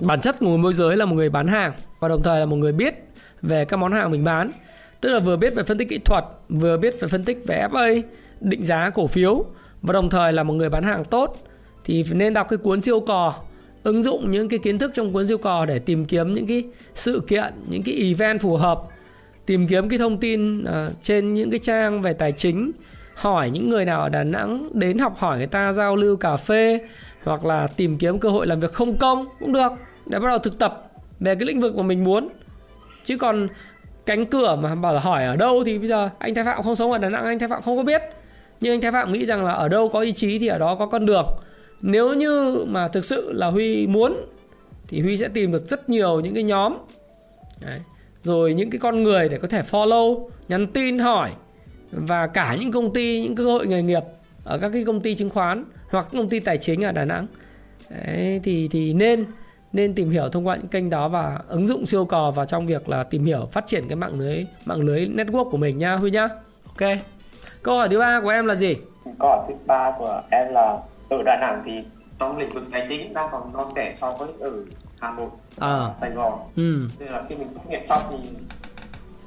bản 0.00 0.20
chất 0.20 0.36
của 0.40 0.48
người 0.48 0.58
môi 0.58 0.72
giới 0.72 0.96
là 0.96 1.04
một 1.04 1.14
người 1.14 1.30
bán 1.30 1.48
hàng 1.48 1.72
và 2.00 2.08
đồng 2.08 2.22
thời 2.22 2.40
là 2.40 2.46
một 2.46 2.56
người 2.56 2.72
biết 2.72 2.94
về 3.42 3.64
các 3.64 3.76
món 3.76 3.92
hàng 3.92 4.10
mình 4.10 4.24
bán. 4.24 4.50
Tức 5.00 5.12
là 5.12 5.18
vừa 5.18 5.36
biết 5.36 5.54
về 5.54 5.62
phân 5.62 5.78
tích 5.78 5.88
kỹ 5.88 5.98
thuật, 5.98 6.24
vừa 6.48 6.76
biết 6.76 7.00
về 7.00 7.08
phân 7.08 7.24
tích 7.24 7.42
về 7.46 7.66
FA 7.70 8.02
định 8.40 8.64
giá 8.64 8.90
cổ 8.90 9.06
phiếu 9.06 9.44
và 9.82 9.92
đồng 9.92 10.10
thời 10.10 10.32
là 10.32 10.42
một 10.42 10.54
người 10.54 10.68
bán 10.68 10.82
hàng 10.82 11.04
tốt. 11.04 11.36
Thì 11.84 12.04
nên 12.10 12.34
đọc 12.34 12.46
cái 12.50 12.56
cuốn 12.56 12.80
siêu 12.80 13.00
cò, 13.00 13.34
ứng 13.82 14.02
dụng 14.02 14.30
những 14.30 14.48
cái 14.48 14.58
kiến 14.58 14.78
thức 14.78 14.90
trong 14.94 15.12
cuốn 15.12 15.26
siêu 15.26 15.38
cò 15.38 15.66
để 15.66 15.78
tìm 15.78 16.04
kiếm 16.04 16.34
những 16.34 16.46
cái 16.46 16.64
sự 16.94 17.22
kiện, 17.28 17.54
những 17.68 17.82
cái 17.82 17.94
event 17.94 18.40
phù 18.40 18.56
hợp 18.56 18.82
tìm 19.46 19.66
kiếm 19.66 19.88
cái 19.88 19.98
thông 19.98 20.18
tin 20.18 20.62
uh, 20.62 20.66
trên 21.02 21.34
những 21.34 21.50
cái 21.50 21.58
trang 21.58 22.02
về 22.02 22.12
tài 22.12 22.32
chính 22.32 22.72
hỏi 23.14 23.50
những 23.50 23.70
người 23.70 23.84
nào 23.84 24.02
ở 24.02 24.08
Đà 24.08 24.24
Nẵng 24.24 24.68
đến 24.72 24.98
học 24.98 25.16
hỏi 25.18 25.38
người 25.38 25.46
ta 25.46 25.72
giao 25.72 25.96
lưu 25.96 26.16
cà 26.16 26.36
phê 26.36 26.80
hoặc 27.24 27.46
là 27.46 27.66
tìm 27.66 27.98
kiếm 27.98 28.18
cơ 28.18 28.28
hội 28.28 28.46
làm 28.46 28.60
việc 28.60 28.72
không 28.72 28.96
công 28.96 29.26
cũng 29.40 29.52
được. 29.52 29.72
Để 30.06 30.18
bắt 30.18 30.28
đầu 30.28 30.38
thực 30.38 30.58
tập 30.58 30.90
về 31.20 31.34
cái 31.34 31.46
lĩnh 31.46 31.60
vực 31.60 31.76
mà 31.76 31.82
mình 31.82 32.04
muốn. 32.04 32.28
Chứ 33.04 33.16
còn 33.16 33.48
cánh 34.06 34.26
cửa 34.26 34.58
mà 34.62 34.74
bảo 34.74 34.94
là 34.94 35.00
hỏi 35.00 35.24
ở 35.24 35.36
đâu 35.36 35.64
thì 35.64 35.78
bây 35.78 35.88
giờ 35.88 36.10
anh 36.18 36.34
Thái 36.34 36.44
Phạm 36.44 36.62
không 36.62 36.76
sống 36.76 36.92
ở 36.92 36.98
Đà 36.98 37.08
Nẵng 37.08 37.24
anh 37.24 37.38
Thái 37.38 37.48
Phạm 37.48 37.62
không 37.62 37.76
có 37.76 37.82
biết. 37.82 38.02
Nhưng 38.60 38.72
anh 38.72 38.80
Thái 38.80 38.92
Phạm 38.92 39.12
nghĩ 39.12 39.26
rằng 39.26 39.44
là 39.44 39.52
ở 39.52 39.68
đâu 39.68 39.88
có 39.88 40.00
ý 40.00 40.12
chí 40.12 40.38
thì 40.38 40.46
ở 40.46 40.58
đó 40.58 40.74
có 40.74 40.86
con 40.86 41.06
đường. 41.06 41.26
Nếu 41.80 42.14
như 42.14 42.64
mà 42.68 42.88
thực 42.88 43.04
sự 43.04 43.32
là 43.32 43.46
Huy 43.46 43.86
muốn 43.86 44.16
thì 44.88 45.00
Huy 45.00 45.16
sẽ 45.16 45.28
tìm 45.28 45.52
được 45.52 45.68
rất 45.68 45.88
nhiều 45.88 46.20
những 46.20 46.34
cái 46.34 46.42
nhóm. 46.42 46.76
Đấy 47.60 47.80
rồi 48.26 48.54
những 48.54 48.70
cái 48.70 48.78
con 48.78 49.02
người 49.02 49.28
để 49.28 49.38
có 49.38 49.48
thể 49.48 49.62
follow 49.70 50.28
nhắn 50.48 50.66
tin 50.66 50.98
hỏi 50.98 51.30
và 51.90 52.26
cả 52.26 52.56
những 52.60 52.72
công 52.72 52.92
ty 52.92 53.22
những 53.22 53.34
cơ 53.34 53.44
hội 53.44 53.66
nghề 53.66 53.82
nghiệp 53.82 54.02
ở 54.44 54.58
các 54.58 54.70
cái 54.72 54.84
công 54.84 55.00
ty 55.00 55.14
chứng 55.14 55.30
khoán 55.30 55.64
hoặc 55.90 56.06
công 56.12 56.28
ty 56.28 56.40
tài 56.40 56.58
chính 56.58 56.84
ở 56.84 56.92
Đà 56.92 57.04
Nẵng 57.04 57.26
Đấy, 57.90 58.40
thì 58.44 58.68
thì 58.68 58.92
nên 58.92 59.24
nên 59.72 59.94
tìm 59.94 60.10
hiểu 60.10 60.28
thông 60.28 60.46
qua 60.46 60.56
những 60.56 60.68
kênh 60.68 60.90
đó 60.90 61.08
và 61.08 61.38
ứng 61.48 61.66
dụng 61.66 61.86
siêu 61.86 62.04
cò 62.04 62.30
vào 62.30 62.46
trong 62.46 62.66
việc 62.66 62.88
là 62.88 63.02
tìm 63.04 63.24
hiểu 63.24 63.48
phát 63.52 63.66
triển 63.66 63.88
cái 63.88 63.96
mạng 63.96 64.20
lưới 64.20 64.44
mạng 64.64 64.80
lưới 64.80 65.06
network 65.06 65.50
của 65.50 65.56
mình 65.56 65.78
nha 65.78 65.94
Huy 65.94 66.10
nhá. 66.10 66.28
Ok. 66.66 66.90
Câu 67.62 67.76
hỏi 67.76 67.88
thứ 67.88 67.98
ba 67.98 68.20
của 68.22 68.28
em 68.28 68.46
là 68.46 68.54
gì? 68.54 68.76
câu 69.18 69.28
hỏi 69.28 69.40
thứ 69.48 69.54
ba 69.66 69.92
của 69.98 70.22
em 70.30 70.46
là 70.52 70.78
ở 71.08 71.22
Đà 71.24 71.36
Nẵng 71.40 71.62
thì 71.66 71.72
trong 72.18 72.38
lĩnh 72.38 72.50
vực 72.50 72.64
tài 72.72 72.86
chính 72.88 73.12
đang 73.12 73.28
còn 73.32 73.52
non 73.52 73.72
trẻ 73.74 73.94
so 74.00 74.12
với 74.12 74.28
ở 74.40 74.52
Hà 75.00 75.12
Nội 75.16 75.28
À. 75.58 75.88
Sài 76.00 76.10
Gòn 76.10 76.38
Ừ. 76.56 76.88
nên 76.98 77.08
là 77.08 77.22
khi 77.28 77.34
mình 77.36 77.48
tốt 77.54 77.62
nghiệp 77.68 77.82
xong 77.88 78.02
thì 78.10 78.28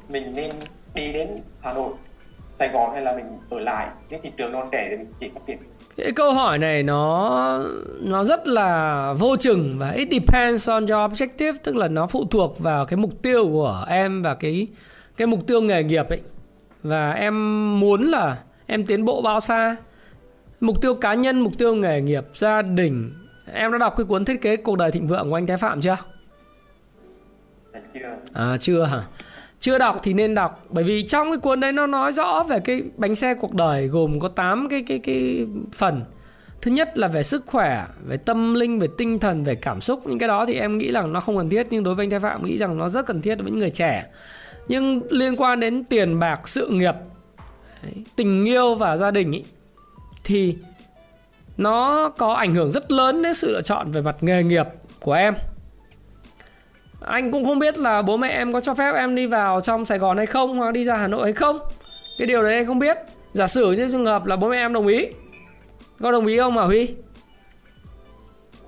mình 0.09 0.35
nên 0.35 0.51
đi 0.93 1.13
đến 1.13 1.27
Hà 1.61 1.73
Nội 1.73 1.93
Sài 2.59 2.69
Gòn 2.69 2.91
hay 2.93 3.01
là 3.01 3.15
mình 3.15 3.25
ở 3.49 3.59
lại 3.59 3.88
cái 4.09 4.19
thị 4.23 4.29
trường 4.38 4.51
non 4.51 4.69
trẻ 4.71 4.88
để 4.91 4.97
mình 4.97 5.07
chỉ 5.19 5.29
phát 5.33 5.41
triển 5.47 5.57
Cái 5.97 6.11
câu 6.11 6.33
hỏi 6.33 6.57
này 6.57 6.83
nó 6.83 7.63
nó 8.01 8.23
rất 8.23 8.47
là 8.47 9.13
vô 9.19 9.35
chừng 9.35 9.75
và 9.79 9.89
it 9.89 10.07
depends 10.11 10.69
on 10.69 10.85
your 10.88 11.11
objective 11.11 11.53
tức 11.63 11.75
là 11.75 11.88
nó 11.88 12.07
phụ 12.07 12.25
thuộc 12.31 12.59
vào 12.59 12.85
cái 12.85 12.97
mục 12.97 13.21
tiêu 13.21 13.45
của 13.51 13.85
em 13.89 14.21
và 14.21 14.35
cái 14.35 14.67
cái 15.17 15.27
mục 15.27 15.47
tiêu 15.47 15.61
nghề 15.61 15.83
nghiệp 15.83 16.09
ấy. 16.09 16.19
Và 16.83 17.11
em 17.11 17.33
muốn 17.79 18.01
là 18.03 18.38
em 18.67 18.85
tiến 18.85 19.05
bộ 19.05 19.21
bao 19.21 19.39
xa? 19.39 19.75
Mục 20.59 20.81
tiêu 20.81 20.95
cá 20.95 21.13
nhân, 21.13 21.39
mục 21.41 21.53
tiêu 21.57 21.75
nghề 21.75 22.01
nghiệp, 22.01 22.23
gia 22.33 22.61
đình. 22.61 23.11
Em 23.53 23.72
đã 23.72 23.77
đọc 23.77 23.94
cái 23.98 24.06
cuốn 24.06 24.25
thiết 24.25 24.41
kế 24.41 24.58
cuộc 24.58 24.77
đời 24.77 24.91
thịnh 24.91 25.08
vượng 25.08 25.29
của 25.29 25.38
anh 25.38 25.48
Thái 25.48 25.58
Phạm 25.58 25.82
chưa? 25.82 25.98
À 28.34 28.58
chưa 28.60 28.84
hả? 28.84 29.03
Chưa 29.60 29.79
đọc 29.79 30.00
thì 30.03 30.13
nên 30.13 30.36
đọc 30.36 30.65
bởi 30.70 30.84
vì 30.84 31.03
trong 31.03 31.32
cái 31.32 31.38
cuốn 31.38 31.60
đấy 31.60 31.72
nó 31.72 31.88
nói 31.88 32.12
rõ 32.12 32.44
về 32.50 32.60
cái 32.60 32.84
bánh 32.98 33.15
xe 33.15 33.34
cuộc 33.34 33.53
đời 33.53 33.88
gồm 33.88 34.20
có 34.20 34.27
8 34.27 34.68
cái 34.70 34.84
cái 34.88 35.00
cái 35.00 35.46
phần. 35.74 36.01
Thứ 36.62 36.72
nhất 36.72 36.98
là 36.98 37.08
về 37.08 37.24
sức 37.24 37.44
khỏe, 37.46 37.86
về 38.08 38.18
tâm 38.18 38.53
linh, 38.53 38.79
về 38.79 38.88
tinh 38.98 39.20
thần, 39.20 39.44
về 39.44 39.56
cảm 39.56 39.82
xúc. 39.82 40.08
Những 40.08 40.20
cái 40.20 40.27
đó 40.27 40.46
thì 40.46 40.53
em 40.53 40.77
nghĩ 40.77 40.91
rằng 40.91 41.13
nó 41.13 41.20
không 41.20 41.38
cần 41.38 41.50
thiết 41.50 41.68
nhưng 41.70 41.84
đối 41.84 41.96
với 41.96 42.03
anh 42.03 42.10
Thái 42.10 42.20
Phạm 42.20 42.46
nghĩ 42.46 42.58
rằng 42.58 42.77
nó 42.77 42.89
rất 42.89 43.06
cần 43.06 43.22
thiết 43.22 43.36
đối 43.36 43.44
với 43.44 43.51
những 43.51 43.60
người 43.60 43.70
trẻ. 43.70 44.06
Nhưng 44.68 45.01
liên 45.10 45.36
quan 45.36 45.60
đến 45.60 45.84
tiền 45.84 46.20
bạc, 46.20 46.48
sự 46.48 46.68
nghiệp, 46.68 46.96
tình 48.15 48.46
yêu 48.46 48.75
và 48.75 48.98
gia 48.98 49.12
đình 49.12 49.32
ý, 49.32 49.44
thì 50.24 50.56
nó 51.59 52.09
có 52.17 52.33
ảnh 52.33 52.55
hưởng 52.55 52.71
rất 52.71 52.91
lớn 52.91 53.21
đến 53.21 53.33
sự 53.33 53.51
lựa 53.51 53.61
chọn 53.61 53.91
về 53.91 54.01
mặt 54.01 54.15
nghề 54.21 54.43
nghiệp 54.43 54.65
của 54.99 55.13
em. 55.13 55.35
Anh 57.01 57.31
cũng 57.31 57.45
không 57.45 57.59
biết 57.59 57.77
là 57.77 58.01
bố 58.01 58.17
mẹ 58.17 58.29
em 58.29 58.53
có 58.53 58.61
cho 58.61 58.73
phép 58.73 58.95
em 58.95 59.15
đi 59.15 59.27
vào 59.27 59.61
trong 59.61 59.85
Sài 59.85 59.97
Gòn 59.97 60.17
hay 60.17 60.25
không 60.25 60.57
hoặc 60.57 60.71
đi 60.71 60.83
ra 60.83 60.95
Hà 60.95 61.07
Nội 61.07 61.23
hay 61.23 61.33
không. 61.33 61.59
Cái 62.17 62.27
điều 62.27 62.43
đấy 62.43 62.55
anh 62.55 62.65
không 62.65 62.79
biết. 62.79 62.97
Giả 63.33 63.47
sử 63.47 63.71
như 63.71 63.87
trường 63.91 64.05
hợp 64.05 64.25
là 64.25 64.35
bố 64.35 64.49
mẹ 64.49 64.57
em 64.57 64.73
đồng 64.73 64.87
ý. 64.87 65.07
Có 66.01 66.11
đồng 66.11 66.25
ý 66.25 66.37
không 66.37 66.55
mà 66.55 66.65
huy? 66.65 66.95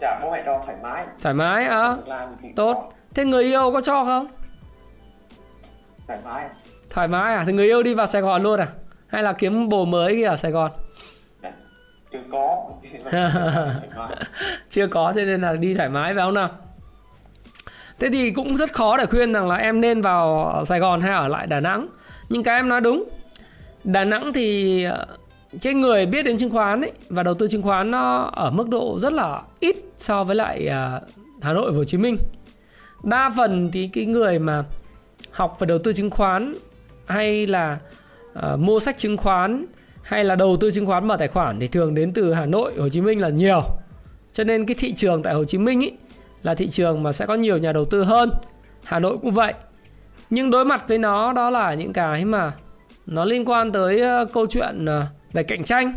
Dạ 0.02 0.20
bố 0.24 0.32
mẹ 0.32 0.44
cho 0.46 0.62
thoải 0.66 0.78
mái. 0.84 1.06
Thoải 1.22 1.36
mái 1.36 1.66
à? 1.66 1.96
Lai 2.06 2.28
thì 2.42 2.50
tốt. 2.56 2.94
thế 3.16 3.26
người 3.26 3.44
yêu 3.44 3.72
có 3.74 3.82
cho 3.82 4.04
không? 4.04 4.28
Thoải 6.08 6.20
mái. 6.26 6.50
Thoải 6.90 7.08
mái 7.08 7.34
à? 7.34 7.44
Thì 7.46 7.54
người 7.54 7.66
yêu 7.66 7.84
đi 7.84 7.94
vào 7.94 8.08
sài 8.08 8.22
gòn 8.22 8.44
luôn 8.44 8.60
à? 8.60 8.68
Hay 9.08 9.24
là 9.24 9.34
kiếm 9.34 9.70
bồ 9.70 9.86
mới 9.86 10.24
ở 10.24 10.36
sài 10.36 10.52
gòn 10.52 10.72
chưa 12.12 12.20
có. 12.32 12.72
Chưa 14.70 14.88
có 14.88 15.14
cho 15.16 15.22
nên 15.22 15.42
là 15.42 15.54
đi 15.54 15.74
thoải 15.74 15.90
mái 15.90 16.14
phải 16.14 16.24
không 16.24 16.34
nào? 16.34 16.50
Thế 18.00 18.10
thì 18.10 18.32
cũng 18.32 18.58
rất 18.58 18.74
khó 18.74 18.98
để 18.98 19.06
khuyên 19.06 19.34
rằng 19.34 19.48
là 19.48 19.56
em 19.56 19.82
nên 19.82 20.02
vào 20.02 20.54
sài 20.66 20.80
gòn 20.80 21.02
hay 21.02 21.12
ở 21.12 21.28
lại 21.28 21.48
đà 21.48 21.60
nẵng. 21.60 21.88
Nhưng 22.30 22.44
cái 22.44 22.56
em 22.56 22.70
nói 22.70 22.82
đúng. 22.82 23.04
Đà 23.84 24.06
nẵng 24.06 24.34
thì 24.34 24.84
ờ, 24.84 25.06
cái 25.62 25.74
người 25.74 26.06
biết 26.06 26.24
đến 26.24 26.38
chứng 26.38 26.50
khoán 26.50 26.82
ấy 26.82 26.92
và 27.10 27.24
đầu 27.24 27.34
tư 27.34 27.48
chứng 27.48 27.62
khoán 27.62 27.92
nó 27.92 28.30
ở 28.34 28.52
mức 28.52 28.70
độ 28.70 29.00
rất 29.00 29.14
là 29.14 29.42
ít 29.60 29.76
so 29.98 30.24
với 30.24 30.36
lại 30.36 30.68
ờ, 30.68 31.02
hà 31.42 31.54
nội 31.54 31.72
và 31.72 31.78
hồ 31.78 31.84
chí 31.84 31.98
minh. 31.98 32.18
Đa 33.04 33.30
phần 33.38 33.72
thì 33.72 33.90
cái 33.94 34.06
người 34.06 34.40
mà 34.40 34.64
học 35.32 35.60
về 35.60 35.66
đầu 35.66 35.80
tư 35.80 35.94
chứng 35.94 36.10
khoán 36.10 36.56
hay 37.06 37.48
là 37.48 37.78
uh, 38.40 38.60
mua 38.60 38.80
sách 38.80 38.98
chứng 38.98 39.18
khoán 39.18 39.66
hay 40.12 40.24
là 40.24 40.36
đầu 40.36 40.58
tư 40.58 40.72
chứng 40.72 40.86
khoán 40.86 41.08
mở 41.08 41.18
tài 41.18 41.28
khoản 41.28 41.60
thì 41.60 41.68
thường 41.68 41.96
đến 41.96 42.14
từ 42.14 42.34
Hà 42.34 42.46
Nội, 42.46 42.74
Hồ 42.78 42.90
Chí 42.90 43.02
Minh 43.02 43.22
là 43.22 43.30
nhiều. 43.30 43.64
Cho 44.32 44.44
nên 44.44 44.66
cái 44.66 44.76
thị 44.80 44.94
trường 44.94 45.24
tại 45.24 45.34
Hồ 45.34 45.44
Chí 45.44 45.58
Minh 45.58 45.80
ý 45.80 45.92
là 46.44 46.56
thị 46.56 46.68
trường 46.68 47.04
mà 47.04 47.12
sẽ 47.12 47.26
có 47.26 47.36
nhiều 47.36 47.58
nhà 47.58 47.74
đầu 47.74 47.86
tư 47.86 48.04
hơn. 48.04 48.32
Hà 48.84 49.00
Nội 49.00 49.18
cũng 49.22 49.32
vậy. 49.32 49.54
Nhưng 50.30 50.52
đối 50.52 50.66
mặt 50.66 50.84
với 50.88 50.98
nó 50.98 51.34
đó 51.34 51.50
là 51.50 51.74
những 51.74 51.94
cái 51.94 52.26
mà 52.26 52.52
nó 53.06 53.26
liên 53.26 53.46
quan 53.46 53.72
tới 53.72 54.00
ờ, 54.00 54.26
câu 54.26 54.46
chuyện 54.48 54.86
ờ, 54.86 55.06
về 55.34 55.44
cạnh 55.44 55.64
tranh. 55.64 55.94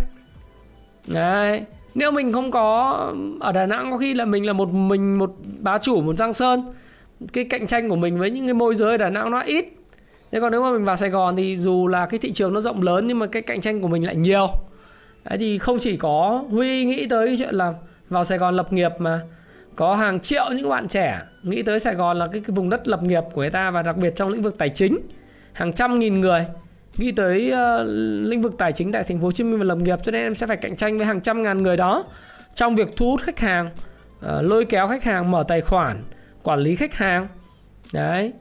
Đấy. 1.06 1.62
Nếu 1.94 2.10
mình 2.10 2.32
không 2.32 2.50
có 2.50 2.98
ở 3.40 3.52
Đà 3.52 3.66
Nẵng 3.66 3.90
có 3.90 3.98
khi 3.98 4.14
là 4.14 4.24
mình 4.24 4.46
là 4.46 4.52
một 4.52 4.72
mình 4.72 5.18
một 5.18 5.34
bá 5.60 5.78
chủ 5.78 6.02
một 6.02 6.16
Giang 6.16 6.32
Sơn. 6.32 6.72
Cái 7.32 7.44
cạnh 7.44 7.66
tranh 7.66 7.88
của 7.88 7.96
mình 7.96 8.18
với 8.18 8.30
những 8.30 8.46
cái 8.46 8.54
môi 8.54 8.74
giới 8.74 8.90
ở 8.90 8.96
Đà 8.96 9.10
Nẵng 9.10 9.30
nó 9.30 9.40
ít. 9.40 9.64
Thế 10.34 10.40
còn 10.40 10.52
nếu 10.52 10.62
mà 10.62 10.72
mình 10.72 10.84
vào 10.84 10.96
Sài 10.96 11.10
Gòn 11.10 11.36
thì 11.36 11.56
dù 11.56 11.88
là 11.88 12.06
cái 12.06 12.18
thị 12.18 12.32
trường 12.32 12.52
nó 12.52 12.60
rộng 12.60 12.82
lớn 12.82 13.06
nhưng 13.06 13.18
mà 13.18 13.26
cái 13.26 13.42
cạnh 13.42 13.60
tranh 13.60 13.80
của 13.80 13.88
mình 13.88 14.06
lại 14.06 14.16
nhiều. 14.16 14.46
Đấy 15.24 15.38
thì 15.38 15.58
không 15.58 15.78
chỉ 15.80 15.96
có 15.96 16.44
Huy 16.50 16.84
nghĩ 16.84 17.06
tới 17.06 17.26
cái 17.26 17.36
chuyện 17.38 17.54
là 17.54 17.72
vào 18.08 18.24
Sài 18.24 18.38
Gòn 18.38 18.56
lập 18.56 18.72
nghiệp 18.72 18.92
mà 18.98 19.20
có 19.76 19.94
hàng 19.94 20.20
triệu 20.20 20.44
những 20.56 20.68
bạn 20.68 20.88
trẻ 20.88 21.20
nghĩ 21.42 21.62
tới 21.62 21.78
Sài 21.78 21.94
Gòn 21.94 22.18
là 22.18 22.26
cái, 22.26 22.42
cái 22.46 22.54
vùng 22.54 22.70
đất 22.70 22.88
lập 22.88 23.02
nghiệp 23.02 23.22
của 23.32 23.40
người 23.40 23.50
ta 23.50 23.70
và 23.70 23.82
đặc 23.82 23.96
biệt 23.96 24.16
trong 24.16 24.28
lĩnh 24.28 24.42
vực 24.42 24.58
tài 24.58 24.68
chính. 24.68 24.98
Hàng 25.52 25.72
trăm 25.72 25.98
nghìn 25.98 26.20
người 26.20 26.46
nghĩ 26.96 27.12
tới 27.12 27.52
uh, 27.52 27.86
lĩnh 28.28 28.42
vực 28.42 28.54
tài 28.58 28.72
chính 28.72 28.92
tại 28.92 29.04
thành 29.04 29.18
phố 29.18 29.24
Hồ 29.24 29.32
Chí 29.32 29.44
Minh 29.44 29.58
và 29.58 29.64
lập 29.64 29.78
nghiệp 29.78 29.98
cho 30.02 30.12
nên 30.12 30.22
em 30.22 30.34
sẽ 30.34 30.46
phải 30.46 30.56
cạnh 30.56 30.76
tranh 30.76 30.96
với 30.98 31.06
hàng 31.06 31.20
trăm 31.20 31.42
ngàn 31.42 31.62
người 31.62 31.76
đó 31.76 32.04
trong 32.54 32.74
việc 32.74 32.96
thu 32.96 33.10
hút 33.10 33.20
khách 33.22 33.40
hàng, 33.40 33.70
uh, 34.18 34.30
lôi 34.40 34.64
kéo 34.64 34.88
khách 34.88 35.04
hàng 35.04 35.30
mở 35.30 35.44
tài 35.48 35.60
khoản, 35.60 36.02
quản 36.42 36.58
lý 36.58 36.76
khách 36.76 36.94
hàng. 36.94 37.28
Đấy. 37.92 38.32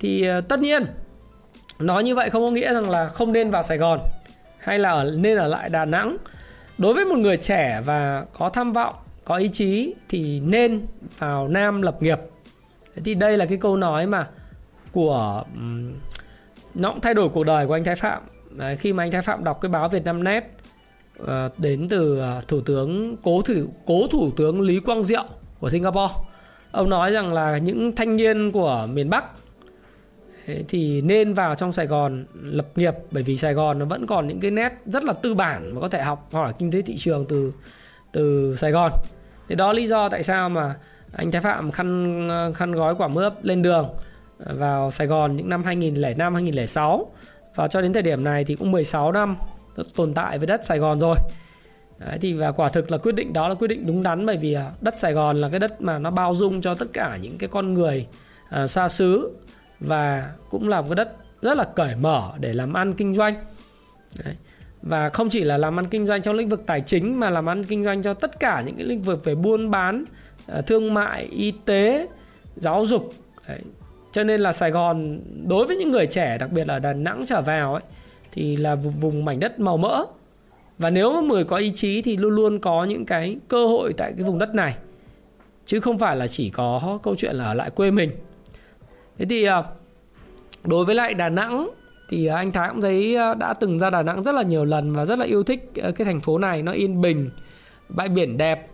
Thì 0.00 0.30
uh, 0.38 0.48
tất 0.48 0.60
nhiên 0.60 0.86
nói 1.82 2.04
như 2.04 2.14
vậy 2.14 2.30
không 2.30 2.44
có 2.44 2.50
nghĩa 2.50 2.74
rằng 2.74 2.90
là 2.90 3.08
không 3.08 3.32
nên 3.32 3.50
vào 3.50 3.62
Sài 3.62 3.78
Gòn 3.78 4.00
hay 4.58 4.78
là 4.78 4.90
ở, 4.90 5.04
nên 5.16 5.38
ở 5.38 5.48
lại 5.48 5.68
Đà 5.68 5.84
Nẵng. 5.84 6.16
Đối 6.78 6.94
với 6.94 7.04
một 7.04 7.18
người 7.18 7.36
trẻ 7.36 7.80
và 7.84 8.24
có 8.38 8.48
tham 8.48 8.72
vọng, 8.72 8.94
có 9.24 9.36
ý 9.36 9.48
chí 9.48 9.94
thì 10.08 10.40
nên 10.40 10.86
vào 11.18 11.48
Nam 11.48 11.82
lập 11.82 12.02
nghiệp. 12.02 12.18
Thế 12.94 13.02
thì 13.04 13.14
đây 13.14 13.36
là 13.36 13.46
cái 13.46 13.58
câu 13.58 13.76
nói 13.76 14.06
mà 14.06 14.26
của 14.92 15.42
um, 15.54 15.92
nó 16.74 16.90
cũng 16.90 17.00
thay 17.00 17.14
đổi 17.14 17.28
cuộc 17.28 17.44
đời 17.44 17.66
của 17.66 17.74
anh 17.74 17.84
Thái 17.84 17.96
Phạm. 17.96 18.22
Đấy, 18.50 18.76
khi 18.76 18.92
mà 18.92 19.02
anh 19.02 19.10
Thái 19.10 19.22
Phạm 19.22 19.44
đọc 19.44 19.60
cái 19.60 19.68
báo 19.68 19.88
Việt 19.88 20.04
Nam 20.04 20.24
Net 20.24 20.44
uh, 21.22 21.26
ờ, 21.26 21.50
đến 21.58 21.88
từ 21.88 22.22
uh, 22.38 22.48
thủ 22.48 22.60
tướng 22.60 23.16
cố 23.22 23.42
thủ 23.42 23.54
cố 23.86 24.06
thủ 24.10 24.30
tướng 24.36 24.60
Lý 24.60 24.80
Quang 24.80 25.02
Diệu 25.02 25.24
của 25.60 25.68
Singapore. 25.68 26.14
Ông 26.70 26.90
nói 26.90 27.12
rằng 27.12 27.32
là 27.32 27.58
những 27.58 27.96
thanh 27.96 28.16
niên 28.16 28.50
của 28.50 28.88
miền 28.92 29.10
Bắc 29.10 29.24
Thế 30.46 30.62
thì 30.68 31.00
nên 31.00 31.34
vào 31.34 31.54
trong 31.54 31.72
Sài 31.72 31.86
Gòn 31.86 32.24
lập 32.42 32.66
nghiệp 32.76 32.94
bởi 33.10 33.22
vì 33.22 33.36
Sài 33.36 33.54
Gòn 33.54 33.78
nó 33.78 33.84
vẫn 33.84 34.06
còn 34.06 34.26
những 34.26 34.40
cái 34.40 34.50
nét 34.50 34.72
rất 34.86 35.04
là 35.04 35.12
tư 35.12 35.34
bản 35.34 35.74
mà 35.74 35.80
có 35.80 35.88
thể 35.88 36.02
học 36.02 36.28
hỏi 36.32 36.52
kinh 36.58 36.70
tế 36.70 36.82
thị 36.82 36.96
trường 36.98 37.26
từ 37.28 37.52
từ 38.12 38.56
Sài 38.56 38.70
Gòn. 38.70 38.92
Thì 39.48 39.54
đó 39.54 39.72
lý 39.72 39.86
do 39.86 40.08
tại 40.08 40.22
sao 40.22 40.48
mà 40.48 40.74
anh 41.12 41.30
Thái 41.30 41.40
Phạm 41.42 41.70
khăn 41.70 42.28
khăn 42.54 42.72
gói 42.72 42.94
quả 42.94 43.08
mướp 43.08 43.32
lên 43.42 43.62
đường 43.62 43.88
à, 44.46 44.52
vào 44.56 44.90
Sài 44.90 45.06
Gòn 45.06 45.36
những 45.36 45.48
năm 45.48 45.64
2005 45.64 46.34
2006 46.34 47.12
và 47.54 47.68
cho 47.68 47.80
đến 47.80 47.92
thời 47.92 48.02
điểm 48.02 48.24
này 48.24 48.44
thì 48.44 48.54
cũng 48.54 48.70
16 48.70 49.12
năm 49.12 49.36
tồn 49.96 50.14
tại 50.14 50.38
với 50.38 50.46
đất 50.46 50.64
Sài 50.64 50.78
Gòn 50.78 51.00
rồi. 51.00 51.16
Đấy, 51.98 52.18
thì 52.20 52.32
và 52.32 52.52
quả 52.52 52.68
thực 52.68 52.90
là 52.90 52.98
quyết 52.98 53.14
định 53.14 53.32
đó 53.32 53.48
là 53.48 53.54
quyết 53.54 53.68
định 53.68 53.86
đúng 53.86 54.02
đắn 54.02 54.26
bởi 54.26 54.36
vì 54.36 54.52
à, 54.52 54.70
đất 54.80 54.98
Sài 54.98 55.12
Gòn 55.12 55.40
là 55.40 55.48
cái 55.48 55.60
đất 55.60 55.82
mà 55.82 55.98
nó 55.98 56.10
bao 56.10 56.34
dung 56.34 56.60
cho 56.60 56.74
tất 56.74 56.86
cả 56.92 57.18
những 57.22 57.38
cái 57.38 57.48
con 57.48 57.74
người 57.74 58.06
à, 58.48 58.66
xa 58.66 58.88
xứ 58.88 59.30
và 59.86 60.32
cũng 60.50 60.68
là 60.68 60.80
một 60.80 60.86
cái 60.88 60.96
đất 60.96 61.16
rất 61.42 61.56
là 61.56 61.64
cởi 61.64 61.94
mở 61.96 62.32
để 62.40 62.52
làm 62.52 62.72
ăn 62.72 62.92
kinh 62.94 63.14
doanh. 63.14 63.34
Đấy. 64.24 64.34
và 64.82 65.08
không 65.08 65.28
chỉ 65.28 65.44
là 65.44 65.56
làm 65.56 65.78
ăn 65.78 65.86
kinh 65.86 66.06
doanh 66.06 66.22
trong 66.22 66.34
lĩnh 66.34 66.48
vực 66.48 66.62
tài 66.66 66.80
chính, 66.80 67.20
mà 67.20 67.30
làm 67.30 67.48
ăn 67.48 67.64
kinh 67.64 67.84
doanh 67.84 68.02
cho 68.02 68.14
tất 68.14 68.40
cả 68.40 68.62
những 68.66 68.76
cái 68.76 68.86
lĩnh 68.86 69.02
vực 69.02 69.24
về 69.24 69.34
buôn 69.34 69.70
bán 69.70 70.04
ờ, 70.46 70.62
thương 70.62 70.94
mại, 70.94 71.22
y 71.24 71.52
tế, 71.64 72.06
giáo 72.56 72.86
dục. 72.86 73.14
Đấy. 73.48 73.58
cho 74.12 74.24
nên 74.24 74.40
là 74.40 74.52
Sài 74.52 74.70
Gòn, 74.70 75.18
đối 75.48 75.66
với 75.66 75.76
những 75.76 75.90
người 75.90 76.06
trẻ, 76.06 76.38
đặc 76.38 76.52
biệt 76.52 76.68
là 76.68 76.78
Đà 76.78 76.92
Nẵng 76.92 77.22
trở 77.26 77.42
vào 77.42 77.74
ấy, 77.74 77.82
thì 78.32 78.56
là 78.56 78.74
vùng 78.74 79.24
mảnh 79.24 79.40
đất 79.40 79.60
màu 79.60 79.76
mỡ. 79.76 80.04
Và 80.78 80.90
nếu 80.90 81.12
mà 81.12 81.20
người 81.20 81.44
có 81.44 81.56
ý 81.56 81.70
chí 81.74 82.02
thì 82.02 82.16
luôn 82.16 82.34
luôn 82.34 82.58
có 82.58 82.84
những 82.84 83.04
cái 83.04 83.36
cơ 83.48 83.66
hội 83.66 83.92
tại 83.96 84.12
cái 84.16 84.24
vùng 84.24 84.38
đất 84.38 84.54
này. 84.54 84.76
Chứ 85.64 85.80
không 85.80 85.98
phải 85.98 86.16
là 86.16 86.28
chỉ 86.28 86.50
có 86.50 86.98
câu 87.02 87.14
chuyện 87.14 87.36
là 87.36 87.44
ở 87.44 87.54
lại 87.54 87.70
quê 87.70 87.90
mình 87.90 88.10
thế 89.22 89.26
thì 89.28 89.44
à, 89.44 89.62
đối 90.64 90.84
với 90.84 90.94
lại 90.94 91.14
Đà 91.14 91.28
Nẵng 91.28 91.70
thì 92.08 92.26
à, 92.26 92.36
anh 92.36 92.52
Thái 92.52 92.68
cũng 92.68 92.80
thấy 92.80 93.16
à, 93.16 93.34
đã 93.34 93.54
từng 93.54 93.78
ra 93.78 93.90
Đà 93.90 94.02
Nẵng 94.02 94.22
rất 94.22 94.34
là 94.34 94.42
nhiều 94.42 94.64
lần 94.64 94.92
và 94.92 95.04
rất 95.04 95.18
là 95.18 95.24
yêu 95.24 95.42
thích 95.42 95.70
cái 95.74 96.04
thành 96.04 96.20
phố 96.20 96.38
này. 96.38 96.62
Nó 96.62 96.72
yên 96.72 97.00
bình, 97.00 97.30
bãi 97.88 98.08
biển 98.08 98.36
đẹp. 98.36 98.66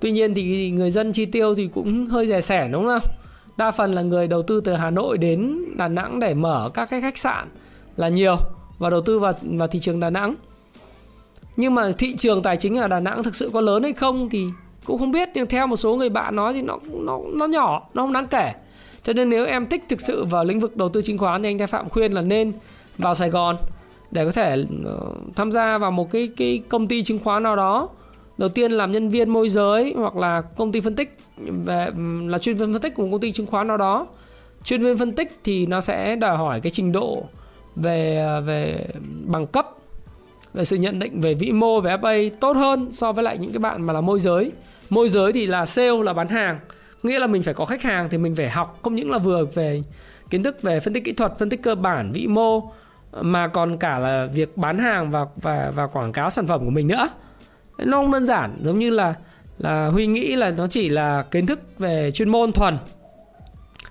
Tuy 0.00 0.12
nhiên 0.12 0.34
thì 0.34 0.70
người 0.70 0.90
dân 0.90 1.12
chi 1.12 1.26
tiêu 1.26 1.54
thì 1.54 1.68
cũng 1.74 2.06
hơi 2.06 2.26
rẻ 2.26 2.40
sẻ 2.40 2.68
đúng 2.72 2.86
không? 2.86 3.12
Đa 3.56 3.70
phần 3.70 3.92
là 3.92 4.02
người 4.02 4.26
đầu 4.26 4.42
tư 4.42 4.60
từ 4.60 4.74
Hà 4.74 4.90
Nội 4.90 5.18
đến 5.18 5.64
Đà 5.76 5.88
Nẵng 5.88 6.20
để 6.20 6.34
mở 6.34 6.70
các 6.74 6.88
cái 6.90 7.00
khách 7.00 7.18
sạn 7.18 7.48
là 7.96 8.08
nhiều 8.08 8.36
và 8.78 8.90
đầu 8.90 9.00
tư 9.00 9.18
vào 9.18 9.32
vào 9.42 9.68
thị 9.68 9.78
trường 9.78 10.00
Đà 10.00 10.10
Nẵng. 10.10 10.34
Nhưng 11.56 11.74
mà 11.74 11.92
thị 11.98 12.16
trường 12.16 12.42
tài 12.42 12.56
chính 12.56 12.78
ở 12.78 12.86
Đà 12.86 13.00
Nẵng 13.00 13.22
thực 13.22 13.34
sự 13.34 13.50
có 13.52 13.60
lớn 13.60 13.82
hay 13.82 13.92
không 13.92 14.28
thì 14.28 14.46
cũng 14.84 14.98
không 14.98 15.12
biết. 15.12 15.28
Nhưng 15.34 15.46
theo 15.46 15.66
một 15.66 15.76
số 15.76 15.96
người 15.96 16.08
bạn 16.08 16.36
nói 16.36 16.52
thì 16.52 16.62
nó 16.62 16.78
nó 16.92 17.20
nó 17.34 17.46
nhỏ, 17.46 17.88
nó 17.94 18.02
không 18.02 18.12
đáng 18.12 18.26
kể 18.26 18.52
cho 19.04 19.12
nên 19.12 19.30
nếu 19.30 19.46
em 19.46 19.66
thích 19.66 19.84
thực 19.88 20.00
sự 20.00 20.24
vào 20.24 20.44
lĩnh 20.44 20.60
vực 20.60 20.76
đầu 20.76 20.88
tư 20.88 21.02
chứng 21.02 21.18
khoán 21.18 21.42
thì 21.42 21.48
anh 21.48 21.58
Thái 21.58 21.66
Phạm 21.66 21.88
khuyên 21.88 22.12
là 22.12 22.20
nên 22.20 22.52
vào 22.98 23.14
Sài 23.14 23.30
Gòn 23.30 23.56
để 24.10 24.24
có 24.24 24.32
thể 24.32 24.64
ờ, 24.84 25.00
tham 25.36 25.52
gia 25.52 25.78
vào 25.78 25.90
một 25.90 26.10
cái 26.10 26.28
cái 26.36 26.62
công 26.68 26.88
ty 26.88 27.02
chứng 27.02 27.18
khoán 27.18 27.42
nào 27.42 27.56
đó. 27.56 27.88
Đầu 28.38 28.48
tiên 28.48 28.72
làm 28.72 28.92
nhân 28.92 29.08
viên 29.08 29.28
môi 29.28 29.48
giới 29.48 29.94
hoặc 29.96 30.16
là 30.16 30.40
công 30.40 30.72
ty 30.72 30.80
phân 30.80 30.96
tích, 30.96 31.18
về 31.66 31.88
là 32.26 32.38
chuyên 32.38 32.56
viên 32.56 32.72
phân 32.72 32.82
tích 32.82 32.94
của 32.94 33.02
một 33.02 33.08
công 33.12 33.20
ty 33.20 33.32
chứng 33.32 33.46
khoán 33.46 33.68
nào 33.68 33.76
đó. 33.76 34.06
Chuyên 34.64 34.82
viên 34.82 34.98
phân 34.98 35.12
tích 35.12 35.38
thì 35.44 35.66
nó 35.66 35.80
sẽ 35.80 36.16
đòi 36.16 36.36
hỏi 36.36 36.60
cái 36.60 36.70
trình 36.70 36.92
độ 36.92 37.24
về 37.76 38.16
ờ, 38.16 38.40
về 38.40 38.86
bằng 39.26 39.46
cấp, 39.46 39.70
về 40.54 40.64
sự 40.64 40.76
nhận 40.76 40.98
định 40.98 41.20
về 41.20 41.34
vĩ 41.34 41.52
mô, 41.52 41.80
về 41.80 41.96
FA 41.96 42.30
tốt 42.40 42.56
hơn 42.56 42.92
so 42.92 43.12
với 43.12 43.24
lại 43.24 43.38
những 43.38 43.52
cái 43.52 43.58
bạn 43.58 43.82
mà 43.82 43.92
là 43.92 44.00
môi 44.00 44.20
giới. 44.20 44.52
Môi 44.90 45.08
giới 45.08 45.32
thì 45.32 45.46
là 45.46 45.66
sale, 45.66 46.02
là 46.02 46.12
bán 46.12 46.28
hàng 46.28 46.58
nghĩa 47.02 47.18
là 47.18 47.26
mình 47.26 47.42
phải 47.42 47.54
có 47.54 47.64
khách 47.64 47.82
hàng 47.82 48.08
thì 48.10 48.18
mình 48.18 48.34
phải 48.34 48.50
học, 48.50 48.78
không 48.82 48.94
những 48.94 49.10
là 49.10 49.18
vừa 49.18 49.44
về 49.44 49.82
kiến 50.30 50.42
thức, 50.42 50.62
về 50.62 50.80
phân 50.80 50.94
tích 50.94 51.04
kỹ 51.04 51.12
thuật, 51.12 51.38
phân 51.38 51.50
tích 51.50 51.62
cơ 51.62 51.74
bản, 51.74 52.12
vĩ 52.12 52.26
mô, 52.26 52.72
mà 53.20 53.48
còn 53.48 53.78
cả 53.78 53.98
là 53.98 54.28
việc 54.34 54.56
bán 54.56 54.78
hàng 54.78 55.10
và 55.10 55.26
và 55.36 55.72
và 55.74 55.86
quảng 55.86 56.12
cáo 56.12 56.30
sản 56.30 56.46
phẩm 56.46 56.64
của 56.64 56.70
mình 56.70 56.88
nữa. 56.88 57.08
Nó 57.78 57.96
không 57.96 58.12
đơn 58.12 58.26
giản, 58.26 58.58
giống 58.62 58.78
như 58.78 58.90
là 58.90 59.14
là 59.58 59.86
huy 59.86 60.06
nghĩ 60.06 60.36
là 60.36 60.50
nó 60.50 60.66
chỉ 60.66 60.88
là 60.88 61.22
kiến 61.30 61.46
thức 61.46 61.78
về 61.78 62.10
chuyên 62.10 62.28
môn 62.28 62.52
thuần. 62.52 62.78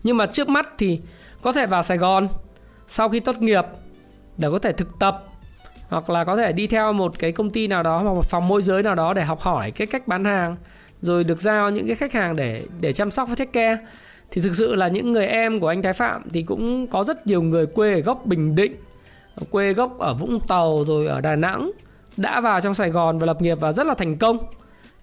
Nhưng 0.03 0.18
mà 0.18 0.25
trước 0.25 0.50
mắt 0.50 0.70
thì 0.77 1.00
có 1.41 1.53
thể 1.53 1.65
vào 1.65 1.84
sài 1.84 1.98
gòn, 1.98 2.27
sau 2.88 3.10
khi 3.10 3.20
tốt 3.20 3.41
nghiệp 3.41 3.65
để 4.38 4.48
có 4.51 4.60
thể 4.60 4.72
thực 4.72 5.00
tập, 5.00 5.24
hoặc 5.89 6.10
là 6.10 6.24
có 6.24 6.36
thể 6.36 6.51
đi 6.53 6.68
theo 6.68 6.94
một 6.94 7.20
cái 7.20 7.32
công 7.32 7.50
ty 7.50 7.68
nào 7.68 7.84
đó 7.84 8.01
hoặc 8.01 8.13
một 8.13 8.25
phòng 8.30 8.48
môi 8.48 8.62
giới 8.62 8.84
nào 8.84 8.96
đó 8.96 9.13
để 9.13 9.24
học 9.24 9.39
hỏi 9.39 9.72
cái 9.72 9.88
cách 9.88 10.08
bán 10.08 10.25
hàng 10.25 10.56
rồi 11.01 11.24
được 11.24 11.41
giao 11.41 11.70
những 11.70 11.88
cái 11.88 11.96
khách 11.96 12.13
hàng 12.13 12.36
để 12.36 12.63
để 12.81 12.93
chăm 12.93 13.12
sóc 13.12 13.29
và 13.29 13.36
take 13.36 13.51
care. 13.51 13.77
Thì 14.31 14.41
thực 14.41 14.55
sự 14.55 14.75
là 14.75 14.88
những 14.88 15.12
người 15.12 15.25
em 15.25 15.60
của 15.60 15.67
anh 15.67 15.81
Thái 15.81 15.93
Phạm 15.93 16.22
thì 16.34 16.41
cũng 16.41 16.88
có 16.88 17.03
rất 17.03 17.27
nhiều 17.27 17.41
người 17.41 17.65
quê 17.65 17.93
ở 17.93 18.00
gốc 18.00 18.25
Bình 18.25 18.55
Định, 18.55 18.74
quê 19.50 19.74
gốc 19.74 20.00
ở 20.00 20.13
Vũng 20.13 20.39
Tàu, 20.48 20.84
rồi 20.88 21.08
ở 21.08 21.22
Đà 21.22 21.36
Nẵng, 21.36 21.72
đã 22.17 22.41
vào 22.41 22.62
trong 22.62 22.74
Sài 22.74 22.89
Gòn 22.89 23.20
và 23.20 23.25
lập 23.25 23.41
nghiệp 23.41 23.58
và 23.60 23.72
rất 23.72 23.88
là 23.88 23.93
thành 23.93 24.17
công. 24.17 24.38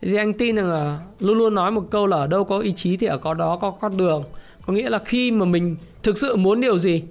Thì 0.01 0.17
anh 0.17 0.33
tin 0.33 0.57
rằng 0.57 0.71
là 0.71 1.01
luôn 1.21 1.39
luôn 1.39 1.55
nói 1.55 1.71
một 1.71 1.85
câu 1.91 2.07
là 2.07 2.17
ở 2.17 2.27
đâu 2.27 2.45
có 2.45 2.59
ý 2.59 2.73
chí 2.73 2.97
thì 2.97 3.07
ở 3.07 3.19
có 3.19 3.35
đó 3.35 3.59
có 3.61 3.71
con 3.71 3.97
đường. 3.97 4.25
Có 4.67 4.73
nghĩa 4.73 4.89
là 4.89 4.99
khi 4.99 5.31
mà 5.31 5.45
mình 5.45 5.77
thực 6.03 6.19
sự 6.19 6.37
muốn 6.37 6.61
điều 6.61 6.79
gì 6.79 7.03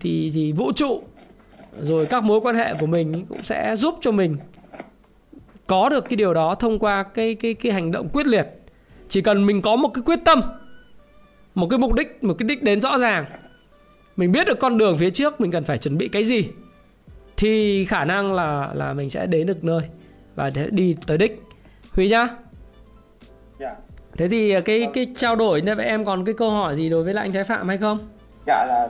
thì 0.00 0.30
thì 0.34 0.52
vũ 0.52 0.72
trụ, 0.72 1.02
rồi 1.82 2.06
các 2.06 2.24
mối 2.24 2.40
quan 2.40 2.56
hệ 2.56 2.74
của 2.80 2.86
mình 2.86 3.24
cũng 3.28 3.38
sẽ 3.42 3.76
giúp 3.76 3.94
cho 4.00 4.10
mình 4.10 4.36
có 5.70 5.88
được 5.88 6.04
cái 6.04 6.16
điều 6.16 6.34
đó 6.34 6.54
thông 6.54 6.78
qua 6.78 7.02
cái 7.02 7.34
cái 7.34 7.54
cái 7.54 7.72
hành 7.72 7.90
động 7.92 8.08
quyết 8.12 8.26
liệt. 8.26 8.46
Chỉ 9.08 9.20
cần 9.20 9.46
mình 9.46 9.62
có 9.62 9.76
một 9.76 9.88
cái 9.94 10.02
quyết 10.06 10.18
tâm 10.24 10.40
một 11.54 11.66
cái 11.70 11.78
mục 11.78 11.92
đích 11.92 12.24
một 12.24 12.34
cái 12.38 12.48
đích 12.48 12.62
đến 12.62 12.80
rõ 12.80 12.98
ràng 12.98 13.24
mình 14.16 14.32
biết 14.32 14.46
được 14.46 14.58
con 14.58 14.78
đường 14.78 14.98
phía 14.98 15.10
trước 15.10 15.40
mình 15.40 15.50
cần 15.50 15.64
phải 15.64 15.78
chuẩn 15.78 15.98
bị 15.98 16.08
cái 16.08 16.24
gì 16.24 16.48
thì 17.36 17.84
khả 17.84 18.04
năng 18.04 18.32
là 18.32 18.70
là 18.74 18.92
mình 18.92 19.10
sẽ 19.10 19.26
đến 19.26 19.46
được 19.46 19.64
nơi 19.64 19.82
và 20.34 20.50
sẽ 20.50 20.66
đi 20.70 20.96
tới 21.06 21.18
đích. 21.18 21.42
Huy 21.92 22.08
nhá. 22.08 22.28
Dạ. 23.58 23.74
Thế 24.16 24.28
thì 24.28 24.60
cái 24.60 24.88
cái 24.94 25.06
trao 25.16 25.36
đổi 25.36 25.60
vậy 25.60 25.86
em 25.86 26.04
còn 26.04 26.24
cái 26.24 26.34
câu 26.34 26.50
hỏi 26.50 26.76
gì 26.76 26.88
đối 26.88 27.04
với 27.04 27.14
lại 27.14 27.24
anh 27.24 27.32
thái 27.32 27.44
phạm 27.44 27.68
hay 27.68 27.78
không? 27.78 27.98
Dạ 28.46 28.66
là 28.68 28.88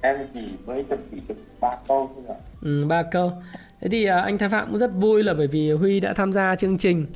em 0.00 0.16
chỉ 0.34 0.40
mới 0.66 0.84
chuẩn 0.84 1.00
bị 1.12 1.18
được 1.28 1.34
ba 1.60 1.70
câu 1.88 2.10
thôi 2.14 2.24
ạ. 2.28 2.36
Ừ, 2.62 2.84
ba 2.88 3.02
câu 3.02 3.32
thế 3.80 3.88
thì 3.88 4.04
à, 4.04 4.20
anh 4.20 4.38
thái 4.38 4.48
phạm 4.48 4.66
cũng 4.70 4.78
rất 4.78 4.94
vui 4.94 5.22
là 5.22 5.34
bởi 5.34 5.46
vì 5.46 5.70
huy 5.70 6.00
đã 6.00 6.12
tham 6.12 6.32
gia 6.32 6.56
chương 6.56 6.78
trình 6.78 7.06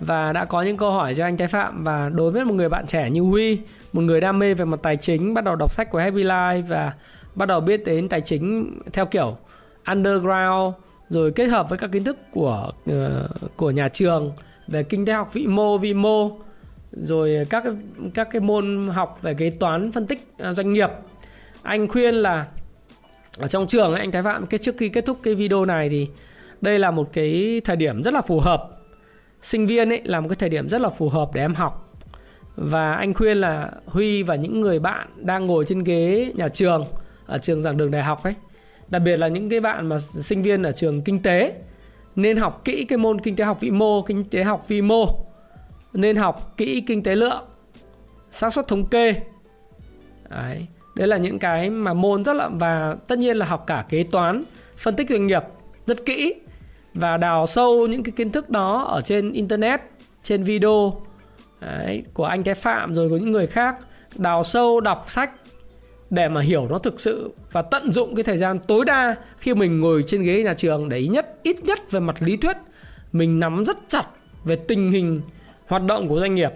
và 0.00 0.32
đã 0.32 0.44
có 0.44 0.62
những 0.62 0.76
câu 0.76 0.90
hỏi 0.90 1.14
cho 1.14 1.24
anh 1.24 1.36
thái 1.36 1.48
phạm. 1.48 1.84
Và 1.84 2.10
đối 2.14 2.30
với 2.30 2.44
một 2.44 2.54
người 2.54 2.68
bạn 2.68 2.86
trẻ 2.86 3.10
như 3.10 3.20
huy 3.20 3.58
một 3.92 4.02
người 4.02 4.20
đam 4.20 4.38
mê 4.38 4.54
về 4.54 4.64
mặt 4.64 4.80
tài 4.82 4.96
chính 4.96 5.34
bắt 5.34 5.44
đầu 5.44 5.56
đọc 5.56 5.72
sách 5.72 5.90
của 5.90 5.98
Happy 5.98 6.24
Life 6.24 6.62
và 6.62 6.92
bắt 7.34 7.46
đầu 7.46 7.60
biết 7.60 7.84
đến 7.84 8.08
tài 8.08 8.20
chính 8.20 8.78
theo 8.92 9.06
kiểu 9.06 9.36
underground 9.86 10.74
rồi 11.08 11.32
kết 11.32 11.46
hợp 11.46 11.68
với 11.68 11.78
các 11.78 11.92
kiến 11.92 12.04
thức 12.04 12.16
của 12.32 12.72
uh, 12.90 13.56
của 13.56 13.70
nhà 13.70 13.88
trường 13.88 14.32
về 14.68 14.82
kinh 14.82 15.06
tế 15.06 15.12
học 15.12 15.32
vĩ 15.32 15.46
mô 15.46 15.78
vi 15.78 15.94
mô 15.94 16.30
rồi 16.92 17.46
các 17.50 17.64
các 18.14 18.28
cái 18.30 18.40
môn 18.40 18.88
học 18.88 19.18
về 19.22 19.34
kế 19.34 19.50
toán 19.50 19.92
phân 19.92 20.06
tích 20.06 20.28
ờ, 20.38 20.54
doanh 20.54 20.72
nghiệp. 20.72 20.90
Anh 21.62 21.88
khuyên 21.88 22.14
là 22.14 22.46
ở 23.38 23.48
trong 23.48 23.66
trường 23.66 23.92
ấy, 23.92 24.00
anh 24.00 24.12
Thái 24.12 24.22
Phạm 24.22 24.46
cái 24.46 24.58
trước 24.58 24.74
khi 24.78 24.88
kết 24.88 25.06
thúc 25.06 25.18
cái 25.22 25.34
video 25.34 25.64
này 25.64 25.88
thì 25.88 26.08
đây 26.60 26.78
là 26.78 26.90
một 26.90 27.12
cái 27.12 27.60
thời 27.64 27.76
điểm 27.76 28.02
rất 28.02 28.14
là 28.14 28.20
phù 28.20 28.40
hợp. 28.40 28.70
Sinh 29.42 29.66
viên 29.66 29.88
ấy 29.88 30.02
là 30.04 30.20
một 30.20 30.28
cái 30.28 30.36
thời 30.36 30.48
điểm 30.48 30.68
rất 30.68 30.80
là 30.80 30.88
phù 30.88 31.08
hợp 31.08 31.30
để 31.34 31.40
em 31.40 31.54
học. 31.54 31.94
Và 32.56 32.94
anh 32.94 33.14
khuyên 33.14 33.36
là 33.36 33.72
Huy 33.86 34.22
và 34.22 34.34
những 34.34 34.60
người 34.60 34.78
bạn 34.78 35.08
đang 35.16 35.46
ngồi 35.46 35.64
trên 35.64 35.84
ghế 35.84 36.32
nhà 36.36 36.48
trường 36.48 36.84
ở 37.26 37.38
trường 37.38 37.60
giảng 37.60 37.76
đường 37.76 37.90
đại 37.90 38.02
học 38.02 38.22
ấy 38.22 38.34
đặc 38.88 39.02
biệt 39.02 39.16
là 39.16 39.28
những 39.28 39.50
cái 39.50 39.60
bạn 39.60 39.88
mà 39.88 39.98
sinh 39.98 40.42
viên 40.42 40.62
ở 40.62 40.72
trường 40.72 41.02
kinh 41.02 41.22
tế 41.22 41.54
nên 42.16 42.36
học 42.36 42.62
kỹ 42.64 42.84
cái 42.84 42.98
môn 42.98 43.20
kinh 43.20 43.36
tế 43.36 43.44
học 43.44 43.60
vĩ 43.60 43.70
mô 43.70 44.02
kinh 44.02 44.24
tế 44.24 44.44
học 44.44 44.68
vi 44.68 44.82
mô 44.82 45.06
nên 45.92 46.16
học 46.16 46.54
kỹ 46.56 46.80
kinh 46.86 47.02
tế 47.02 47.16
lượng 47.16 47.44
xác 48.30 48.52
suất 48.52 48.68
thống 48.68 48.86
kê. 48.86 49.14
Đấy 50.28 50.66
đấy 50.98 51.08
là 51.08 51.16
những 51.16 51.38
cái 51.38 51.70
mà 51.70 51.94
môn 51.94 52.24
rất 52.24 52.36
là 52.36 52.48
và 52.48 52.96
tất 53.08 53.18
nhiên 53.18 53.36
là 53.36 53.46
học 53.46 53.64
cả 53.66 53.84
kế 53.88 54.04
toán 54.10 54.44
phân 54.76 54.96
tích 54.96 55.10
doanh 55.10 55.26
nghiệp 55.26 55.42
rất 55.86 56.04
kỹ 56.04 56.34
và 56.94 57.16
đào 57.16 57.46
sâu 57.46 57.86
những 57.86 58.02
cái 58.02 58.12
kiến 58.12 58.32
thức 58.32 58.50
đó 58.50 58.82
ở 58.82 59.00
trên 59.00 59.32
internet 59.32 59.80
trên 60.22 60.42
video 60.42 61.02
đấy, 61.60 62.02
của 62.14 62.24
anh 62.24 62.42
cái 62.42 62.54
phạm 62.54 62.94
rồi 62.94 63.08
của 63.08 63.16
những 63.16 63.32
người 63.32 63.46
khác 63.46 63.76
đào 64.14 64.44
sâu 64.44 64.80
đọc 64.80 65.04
sách 65.08 65.30
để 66.10 66.28
mà 66.28 66.40
hiểu 66.40 66.66
nó 66.70 66.78
thực 66.78 67.00
sự 67.00 67.30
và 67.52 67.62
tận 67.62 67.92
dụng 67.92 68.14
cái 68.14 68.22
thời 68.22 68.38
gian 68.38 68.58
tối 68.58 68.84
đa 68.84 69.16
khi 69.38 69.54
mình 69.54 69.80
ngồi 69.80 70.04
trên 70.06 70.22
ghế 70.22 70.42
nhà 70.42 70.54
trường 70.54 70.88
để 70.88 71.08
nhất 71.08 71.38
ít 71.42 71.64
nhất 71.64 71.90
về 71.90 72.00
mặt 72.00 72.16
lý 72.20 72.36
thuyết 72.36 72.56
mình 73.12 73.40
nắm 73.40 73.64
rất 73.64 73.76
chặt 73.88 74.04
về 74.44 74.56
tình 74.56 74.90
hình 74.90 75.20
hoạt 75.66 75.82
động 75.82 76.08
của 76.08 76.20
doanh 76.20 76.34
nghiệp 76.34 76.50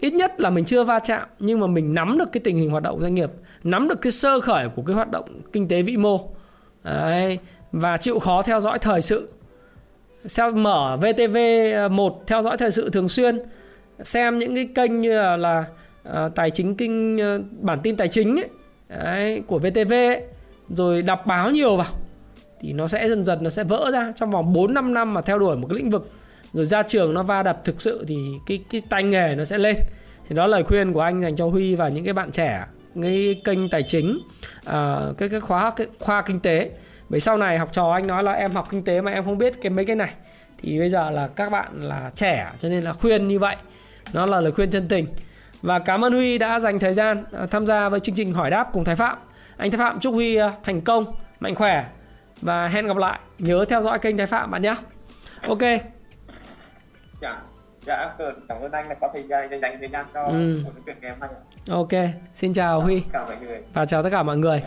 ít 0.00 0.14
nhất 0.14 0.40
là 0.40 0.50
mình 0.50 0.64
chưa 0.64 0.84
va 0.84 0.98
chạm 0.98 1.28
nhưng 1.38 1.60
mà 1.60 1.66
mình 1.66 1.94
nắm 1.94 2.18
được 2.18 2.32
cái 2.32 2.40
tình 2.44 2.56
hình 2.56 2.70
hoạt 2.70 2.82
động 2.82 3.00
doanh 3.00 3.14
nghiệp 3.14 3.30
nắm 3.64 3.88
được 3.88 4.02
cái 4.02 4.12
sơ 4.12 4.40
khởi 4.40 4.68
của 4.68 4.82
cái 4.82 4.96
hoạt 4.96 5.10
động 5.10 5.42
kinh 5.52 5.68
tế 5.68 5.82
vĩ 5.82 5.96
mô 5.96 6.20
Đấy. 6.84 7.38
và 7.72 7.96
chịu 7.96 8.18
khó 8.18 8.42
theo 8.42 8.60
dõi 8.60 8.78
thời 8.78 9.00
sự 9.00 9.28
xem 10.26 10.62
mở 10.62 10.96
VTV 10.96 11.36
1 11.90 12.26
theo 12.26 12.42
dõi 12.42 12.56
thời 12.56 12.70
sự 12.70 12.90
thường 12.90 13.08
xuyên 13.08 13.38
xem 14.02 14.38
những 14.38 14.54
cái 14.54 14.68
kênh 14.74 14.98
như 14.98 15.16
là, 15.16 15.36
là 15.36 15.64
uh, 16.08 16.34
tài 16.34 16.50
chính 16.50 16.74
kinh 16.74 17.16
uh, 17.16 17.62
bản 17.62 17.80
tin 17.82 17.96
tài 17.96 18.08
chính 18.08 18.36
ấy, 18.36 18.48
đấy, 18.88 19.42
của 19.46 19.58
VTV 19.58 19.92
ấy, 19.92 20.22
rồi 20.68 21.02
đọc 21.02 21.26
báo 21.26 21.50
nhiều 21.50 21.76
vào 21.76 21.92
thì 22.60 22.72
nó 22.72 22.88
sẽ 22.88 23.08
dần 23.08 23.24
dần 23.24 23.38
nó 23.42 23.50
sẽ 23.50 23.64
vỡ 23.64 23.90
ra 23.92 24.12
trong 24.16 24.30
vòng 24.30 24.52
4 24.52 24.74
5 24.74 24.94
năm 24.94 25.14
mà 25.14 25.20
theo 25.20 25.38
đuổi 25.38 25.56
một 25.56 25.66
cái 25.70 25.76
lĩnh 25.76 25.90
vực 25.90 26.10
rồi 26.52 26.64
ra 26.64 26.82
trường 26.82 27.14
nó 27.14 27.22
va 27.22 27.42
đập 27.42 27.60
thực 27.64 27.82
sự 27.82 28.04
thì 28.08 28.16
cái 28.46 28.64
cái 28.70 28.82
tay 28.88 29.02
nghề 29.02 29.34
nó 29.34 29.44
sẽ 29.44 29.58
lên. 29.58 29.76
Thì 30.28 30.36
đó 30.36 30.46
là 30.46 30.56
lời 30.56 30.62
khuyên 30.62 30.92
của 30.92 31.00
anh 31.00 31.22
dành 31.22 31.36
cho 31.36 31.46
Huy 31.46 31.74
và 31.74 31.88
những 31.88 32.04
cái 32.04 32.12
bạn 32.12 32.30
trẻ 32.30 32.64
cái 33.02 33.40
kênh 33.44 33.68
tài 33.68 33.82
chính 33.82 34.18
uh, 34.68 35.18
cái 35.18 35.28
cái 35.28 35.40
khóa 35.40 35.70
cái 35.70 35.86
khoa 36.00 36.22
kinh 36.22 36.40
tế. 36.40 36.70
Bởi 37.08 37.20
sau 37.20 37.36
này 37.36 37.58
học 37.58 37.68
trò 37.72 37.92
anh 37.92 38.06
nói 38.06 38.22
là 38.22 38.32
em 38.32 38.50
học 38.50 38.68
kinh 38.70 38.84
tế 38.84 39.00
mà 39.00 39.12
em 39.12 39.24
không 39.24 39.38
biết 39.38 39.62
cái 39.62 39.70
mấy 39.70 39.84
cái 39.84 39.96
này. 39.96 40.10
Thì 40.62 40.78
bây 40.78 40.88
giờ 40.88 41.10
là 41.10 41.28
các 41.28 41.50
bạn 41.50 41.68
là 41.82 42.10
trẻ 42.14 42.50
cho 42.58 42.68
nên 42.68 42.84
là 42.84 42.92
khuyên 42.92 43.28
như 43.28 43.38
vậy. 43.38 43.56
Nó 44.12 44.26
là 44.26 44.40
lời 44.40 44.52
khuyên 44.52 44.70
chân 44.70 44.88
tình. 44.88 45.06
Và 45.62 45.78
cảm 45.78 46.04
ơn 46.04 46.12
Huy 46.12 46.38
đã 46.38 46.60
dành 46.60 46.78
thời 46.78 46.94
gian 46.94 47.24
à, 47.32 47.46
tham 47.50 47.66
gia 47.66 47.88
với 47.88 48.00
chương 48.00 48.14
trình 48.14 48.32
hỏi 48.32 48.50
đáp 48.50 48.68
cùng 48.72 48.84
Thái 48.84 48.96
Phạm. 48.96 49.18
Anh 49.56 49.70
Thái 49.70 49.78
Phạm 49.78 50.00
chúc 50.00 50.14
Huy 50.14 50.36
à, 50.36 50.52
thành 50.62 50.80
công 50.80 51.04
mạnh 51.40 51.54
khỏe. 51.54 51.84
Và 52.42 52.68
hẹn 52.68 52.86
gặp 52.86 52.96
lại. 52.96 53.18
Nhớ 53.38 53.64
theo 53.68 53.82
dõi 53.82 53.98
kênh 53.98 54.16
Thái 54.16 54.26
Phạm 54.26 54.50
bạn 54.50 54.62
nhé. 54.62 54.74
Ok 55.48 55.97
dạ. 57.20 57.40
Dạ 57.86 58.14
cảm 58.48 58.58
ơn. 58.60 58.72
Anh 58.72 58.88
là 58.88 58.94
có 58.94 59.10
thời 59.12 59.22
gian 59.22 59.60
dành 59.62 59.76
thời 59.80 59.88
gian 59.88 60.06
cho 60.14 60.22
ừ. 60.22 60.60
một 60.64 60.70
chuyện 60.86 60.96
em 61.00 61.14
anh 61.20 61.30
ok 61.70 61.88
xin 62.34 62.52
chào 62.52 62.80
Huy. 62.80 63.02
chào 63.12 63.24
mọi 63.26 63.36
người. 63.46 63.58
Và 63.74 63.84
chào 63.84 64.02
tất 64.02 64.08
cả 64.12 64.22
mọi 64.22 64.36
người. 64.36 64.62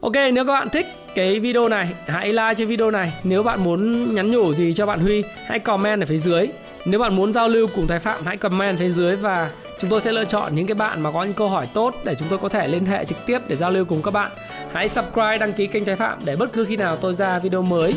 Ok 0.00 0.12
nếu 0.14 0.44
các 0.46 0.52
bạn 0.52 0.68
thích 0.68 0.86
cái 1.14 1.40
video 1.40 1.68
này 1.68 1.94
hãy 2.06 2.32
like 2.32 2.54
cho 2.56 2.66
video 2.66 2.90
này. 2.90 3.12
Nếu 3.24 3.42
bạn 3.42 3.64
muốn 3.64 4.14
nhắn 4.14 4.30
nhủ 4.30 4.54
gì 4.54 4.74
cho 4.74 4.86
bạn 4.86 5.00
Huy 5.00 5.24
hãy 5.46 5.58
comment 5.58 6.02
ở 6.02 6.06
phía 6.06 6.18
dưới. 6.18 6.48
Nếu 6.86 7.00
bạn 7.00 7.16
muốn 7.16 7.32
giao 7.32 7.48
lưu 7.48 7.68
cùng 7.74 7.86
Thái 7.86 7.98
Phạm 7.98 8.26
hãy 8.26 8.36
comment 8.36 8.78
phía 8.78 8.90
dưới 8.90 9.16
và 9.16 9.50
chúng 9.78 9.90
tôi 9.90 10.00
sẽ 10.00 10.12
lựa 10.12 10.24
chọn 10.24 10.54
những 10.54 10.66
cái 10.66 10.74
bạn 10.74 11.00
mà 11.00 11.10
có 11.10 11.22
những 11.22 11.34
câu 11.34 11.48
hỏi 11.48 11.68
tốt 11.74 11.94
để 12.04 12.14
chúng 12.14 12.28
tôi 12.28 12.38
có 12.38 12.48
thể 12.48 12.68
liên 12.68 12.86
hệ 12.86 13.04
trực 13.04 13.18
tiếp 13.26 13.38
để 13.48 13.56
giao 13.56 13.70
lưu 13.70 13.84
cùng 13.84 14.02
các 14.02 14.10
bạn. 14.10 14.32
Hãy 14.72 14.88
subscribe 14.88 15.38
đăng 15.38 15.52
ký 15.52 15.66
kênh 15.66 15.84
Thái 15.84 15.96
Phạm 15.96 16.18
để 16.24 16.36
bất 16.36 16.52
cứ 16.52 16.64
khi 16.64 16.76
nào 16.76 16.96
tôi 16.96 17.14
ra 17.14 17.38
video 17.38 17.62
mới. 17.62 17.94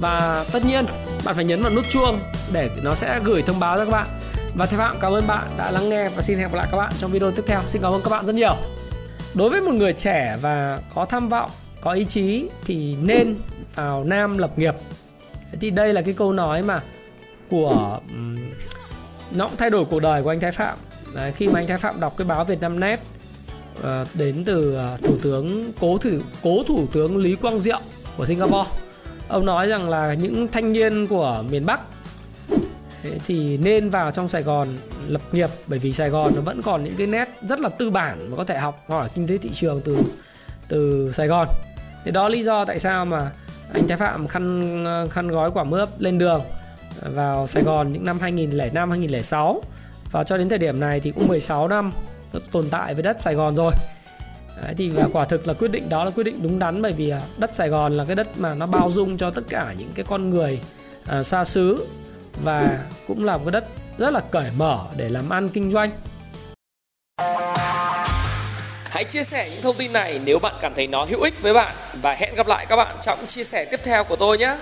Và 0.00 0.44
tất 0.52 0.64
nhiên 0.64 0.84
bạn 1.24 1.34
phải 1.34 1.44
nhấn 1.44 1.62
vào 1.62 1.72
nút 1.74 1.84
chuông 1.90 2.18
để 2.52 2.70
nó 2.82 2.94
sẽ 2.94 3.20
gửi 3.24 3.42
thông 3.42 3.60
báo 3.60 3.76
cho 3.76 3.84
các 3.84 3.90
bạn. 3.90 4.06
Và 4.54 4.66
Thái 4.66 4.78
Phạm 4.78 4.96
cảm 5.00 5.12
ơn 5.12 5.26
bạn 5.26 5.48
đã 5.58 5.70
lắng 5.70 5.88
nghe 5.88 6.08
và 6.08 6.22
xin 6.22 6.38
hẹn 6.38 6.48
gặp 6.48 6.54
lại 6.54 6.68
các 6.70 6.76
bạn 6.76 6.92
trong 6.98 7.10
video 7.10 7.30
tiếp 7.30 7.42
theo. 7.46 7.60
Xin 7.66 7.82
cảm 7.82 7.92
ơn 7.92 8.02
các 8.02 8.10
bạn 8.10 8.26
rất 8.26 8.34
nhiều. 8.34 8.56
Đối 9.34 9.50
với 9.50 9.60
một 9.60 9.72
người 9.72 9.92
trẻ 9.92 10.36
và 10.40 10.80
có 10.94 11.04
tham 11.04 11.28
vọng 11.28 11.50
có 11.80 11.92
ý 11.92 12.04
chí 12.04 12.48
thì 12.64 12.96
nên 13.02 13.36
vào 13.74 14.04
nam 14.04 14.38
lập 14.38 14.58
nghiệp. 14.58 14.74
Thì 15.60 15.70
đây 15.70 15.92
là 15.92 16.02
cái 16.02 16.14
câu 16.14 16.32
nói 16.32 16.62
mà 16.62 16.80
của 17.50 18.00
nó 19.30 19.48
cũng 19.48 19.56
thay 19.56 19.70
đổi 19.70 19.84
cuộc 19.84 20.00
đời 20.00 20.22
của 20.22 20.30
anh 20.30 20.40
Thái 20.40 20.52
Phạm. 20.52 20.78
Đấy, 21.14 21.32
khi 21.32 21.48
mà 21.48 21.60
anh 21.60 21.66
Thái 21.66 21.78
Phạm 21.78 22.00
đọc 22.00 22.14
cái 22.16 22.26
báo 22.26 22.44
Việt 22.44 22.60
Nam 22.60 22.80
Net 22.80 23.00
uh, 23.78 23.84
đến 24.14 24.44
từ 24.44 24.78
uh, 24.94 25.02
thủ 25.02 25.16
tướng 25.22 25.72
cố 25.80 25.98
thủ 25.98 26.10
cố 26.42 26.62
thủ 26.68 26.86
tướng 26.92 27.16
Lý 27.16 27.36
Quang 27.36 27.60
Diệu 27.60 27.80
của 28.16 28.26
Singapore 28.26 28.70
ông 29.28 29.46
nói 29.46 29.66
rằng 29.66 29.90
là 29.90 30.14
những 30.14 30.48
thanh 30.48 30.72
niên 30.72 31.06
của 31.06 31.44
miền 31.50 31.66
Bắc 31.66 31.80
thì 33.26 33.56
nên 33.56 33.90
vào 33.90 34.10
trong 34.10 34.28
Sài 34.28 34.42
Gòn 34.42 34.68
lập 35.08 35.22
nghiệp 35.32 35.50
bởi 35.66 35.78
vì 35.78 35.92
Sài 35.92 36.10
Gòn 36.10 36.32
nó 36.36 36.40
vẫn 36.42 36.62
còn 36.62 36.84
những 36.84 36.94
cái 36.96 37.06
nét 37.06 37.28
rất 37.48 37.60
là 37.60 37.68
tư 37.68 37.90
bản 37.90 38.30
mà 38.30 38.36
có 38.36 38.44
thể 38.44 38.58
học 38.58 38.84
hỏi 38.88 39.08
kinh 39.14 39.26
tế 39.26 39.38
thị 39.38 39.50
trường 39.52 39.80
từ 39.84 39.98
từ 40.68 41.12
Sài 41.12 41.26
Gòn. 41.26 41.48
Thì 42.04 42.10
đó 42.10 42.28
lý 42.28 42.42
do 42.42 42.64
tại 42.64 42.78
sao 42.78 43.04
mà 43.04 43.30
anh 43.72 43.88
Thái 43.88 43.96
Phạm 43.96 44.28
khăn 44.28 45.08
khăn 45.10 45.28
gói 45.28 45.50
quả 45.50 45.64
mướp 45.64 45.88
lên 45.98 46.18
đường 46.18 46.42
vào 47.02 47.46
Sài 47.46 47.62
Gòn 47.62 47.92
những 47.92 48.04
năm 48.04 48.18
2005 48.20 48.90
2006 48.90 49.62
và 50.12 50.24
cho 50.24 50.36
đến 50.36 50.48
thời 50.48 50.58
điểm 50.58 50.80
này 50.80 51.00
thì 51.00 51.10
cũng 51.10 51.28
16 51.28 51.68
năm 51.68 51.92
tồn 52.52 52.70
tại 52.70 52.94
với 52.94 53.02
đất 53.02 53.20
Sài 53.20 53.34
Gòn 53.34 53.56
rồi. 53.56 53.72
Đấy, 54.62 54.74
thì 54.76 54.90
và 54.90 55.08
quả 55.12 55.24
thực 55.24 55.48
là 55.48 55.54
quyết 55.54 55.70
định 55.70 55.88
đó 55.88 56.04
là 56.04 56.10
quyết 56.10 56.24
định 56.24 56.42
đúng 56.42 56.58
đắn 56.58 56.82
bởi 56.82 56.92
vì 56.92 57.10
à, 57.10 57.20
đất 57.38 57.54
Sài 57.54 57.68
Gòn 57.68 57.96
là 57.96 58.04
cái 58.04 58.16
đất 58.16 58.38
mà 58.38 58.54
nó 58.54 58.66
bao 58.66 58.90
dung 58.90 59.16
cho 59.16 59.30
tất 59.30 59.42
cả 59.48 59.74
những 59.78 59.90
cái 59.94 60.04
con 60.08 60.30
người 60.30 60.60
à, 61.06 61.22
xa 61.22 61.44
xứ 61.44 61.86
và 62.44 62.78
cũng 63.06 63.24
là 63.24 63.36
một 63.36 63.42
cái 63.44 63.52
đất 63.52 63.64
rất 63.98 64.10
là 64.10 64.20
cởi 64.30 64.50
mở 64.56 64.78
để 64.96 65.08
làm 65.08 65.30
ăn 65.30 65.48
kinh 65.48 65.70
doanh. 65.70 65.90
Hãy 68.84 69.04
chia 69.04 69.22
sẻ 69.22 69.50
những 69.50 69.62
thông 69.62 69.76
tin 69.76 69.92
này 69.92 70.20
nếu 70.24 70.38
bạn 70.38 70.54
cảm 70.60 70.72
thấy 70.76 70.86
nó 70.86 71.04
hữu 71.04 71.20
ích 71.22 71.42
với 71.42 71.54
bạn 71.54 71.74
và 72.02 72.14
hẹn 72.14 72.34
gặp 72.34 72.46
lại 72.46 72.66
các 72.68 72.76
bạn 72.76 72.96
trong 73.00 73.26
chia 73.26 73.44
sẻ 73.44 73.64
tiếp 73.64 73.80
theo 73.84 74.04
của 74.04 74.16
tôi 74.16 74.38
nhé. 74.38 74.56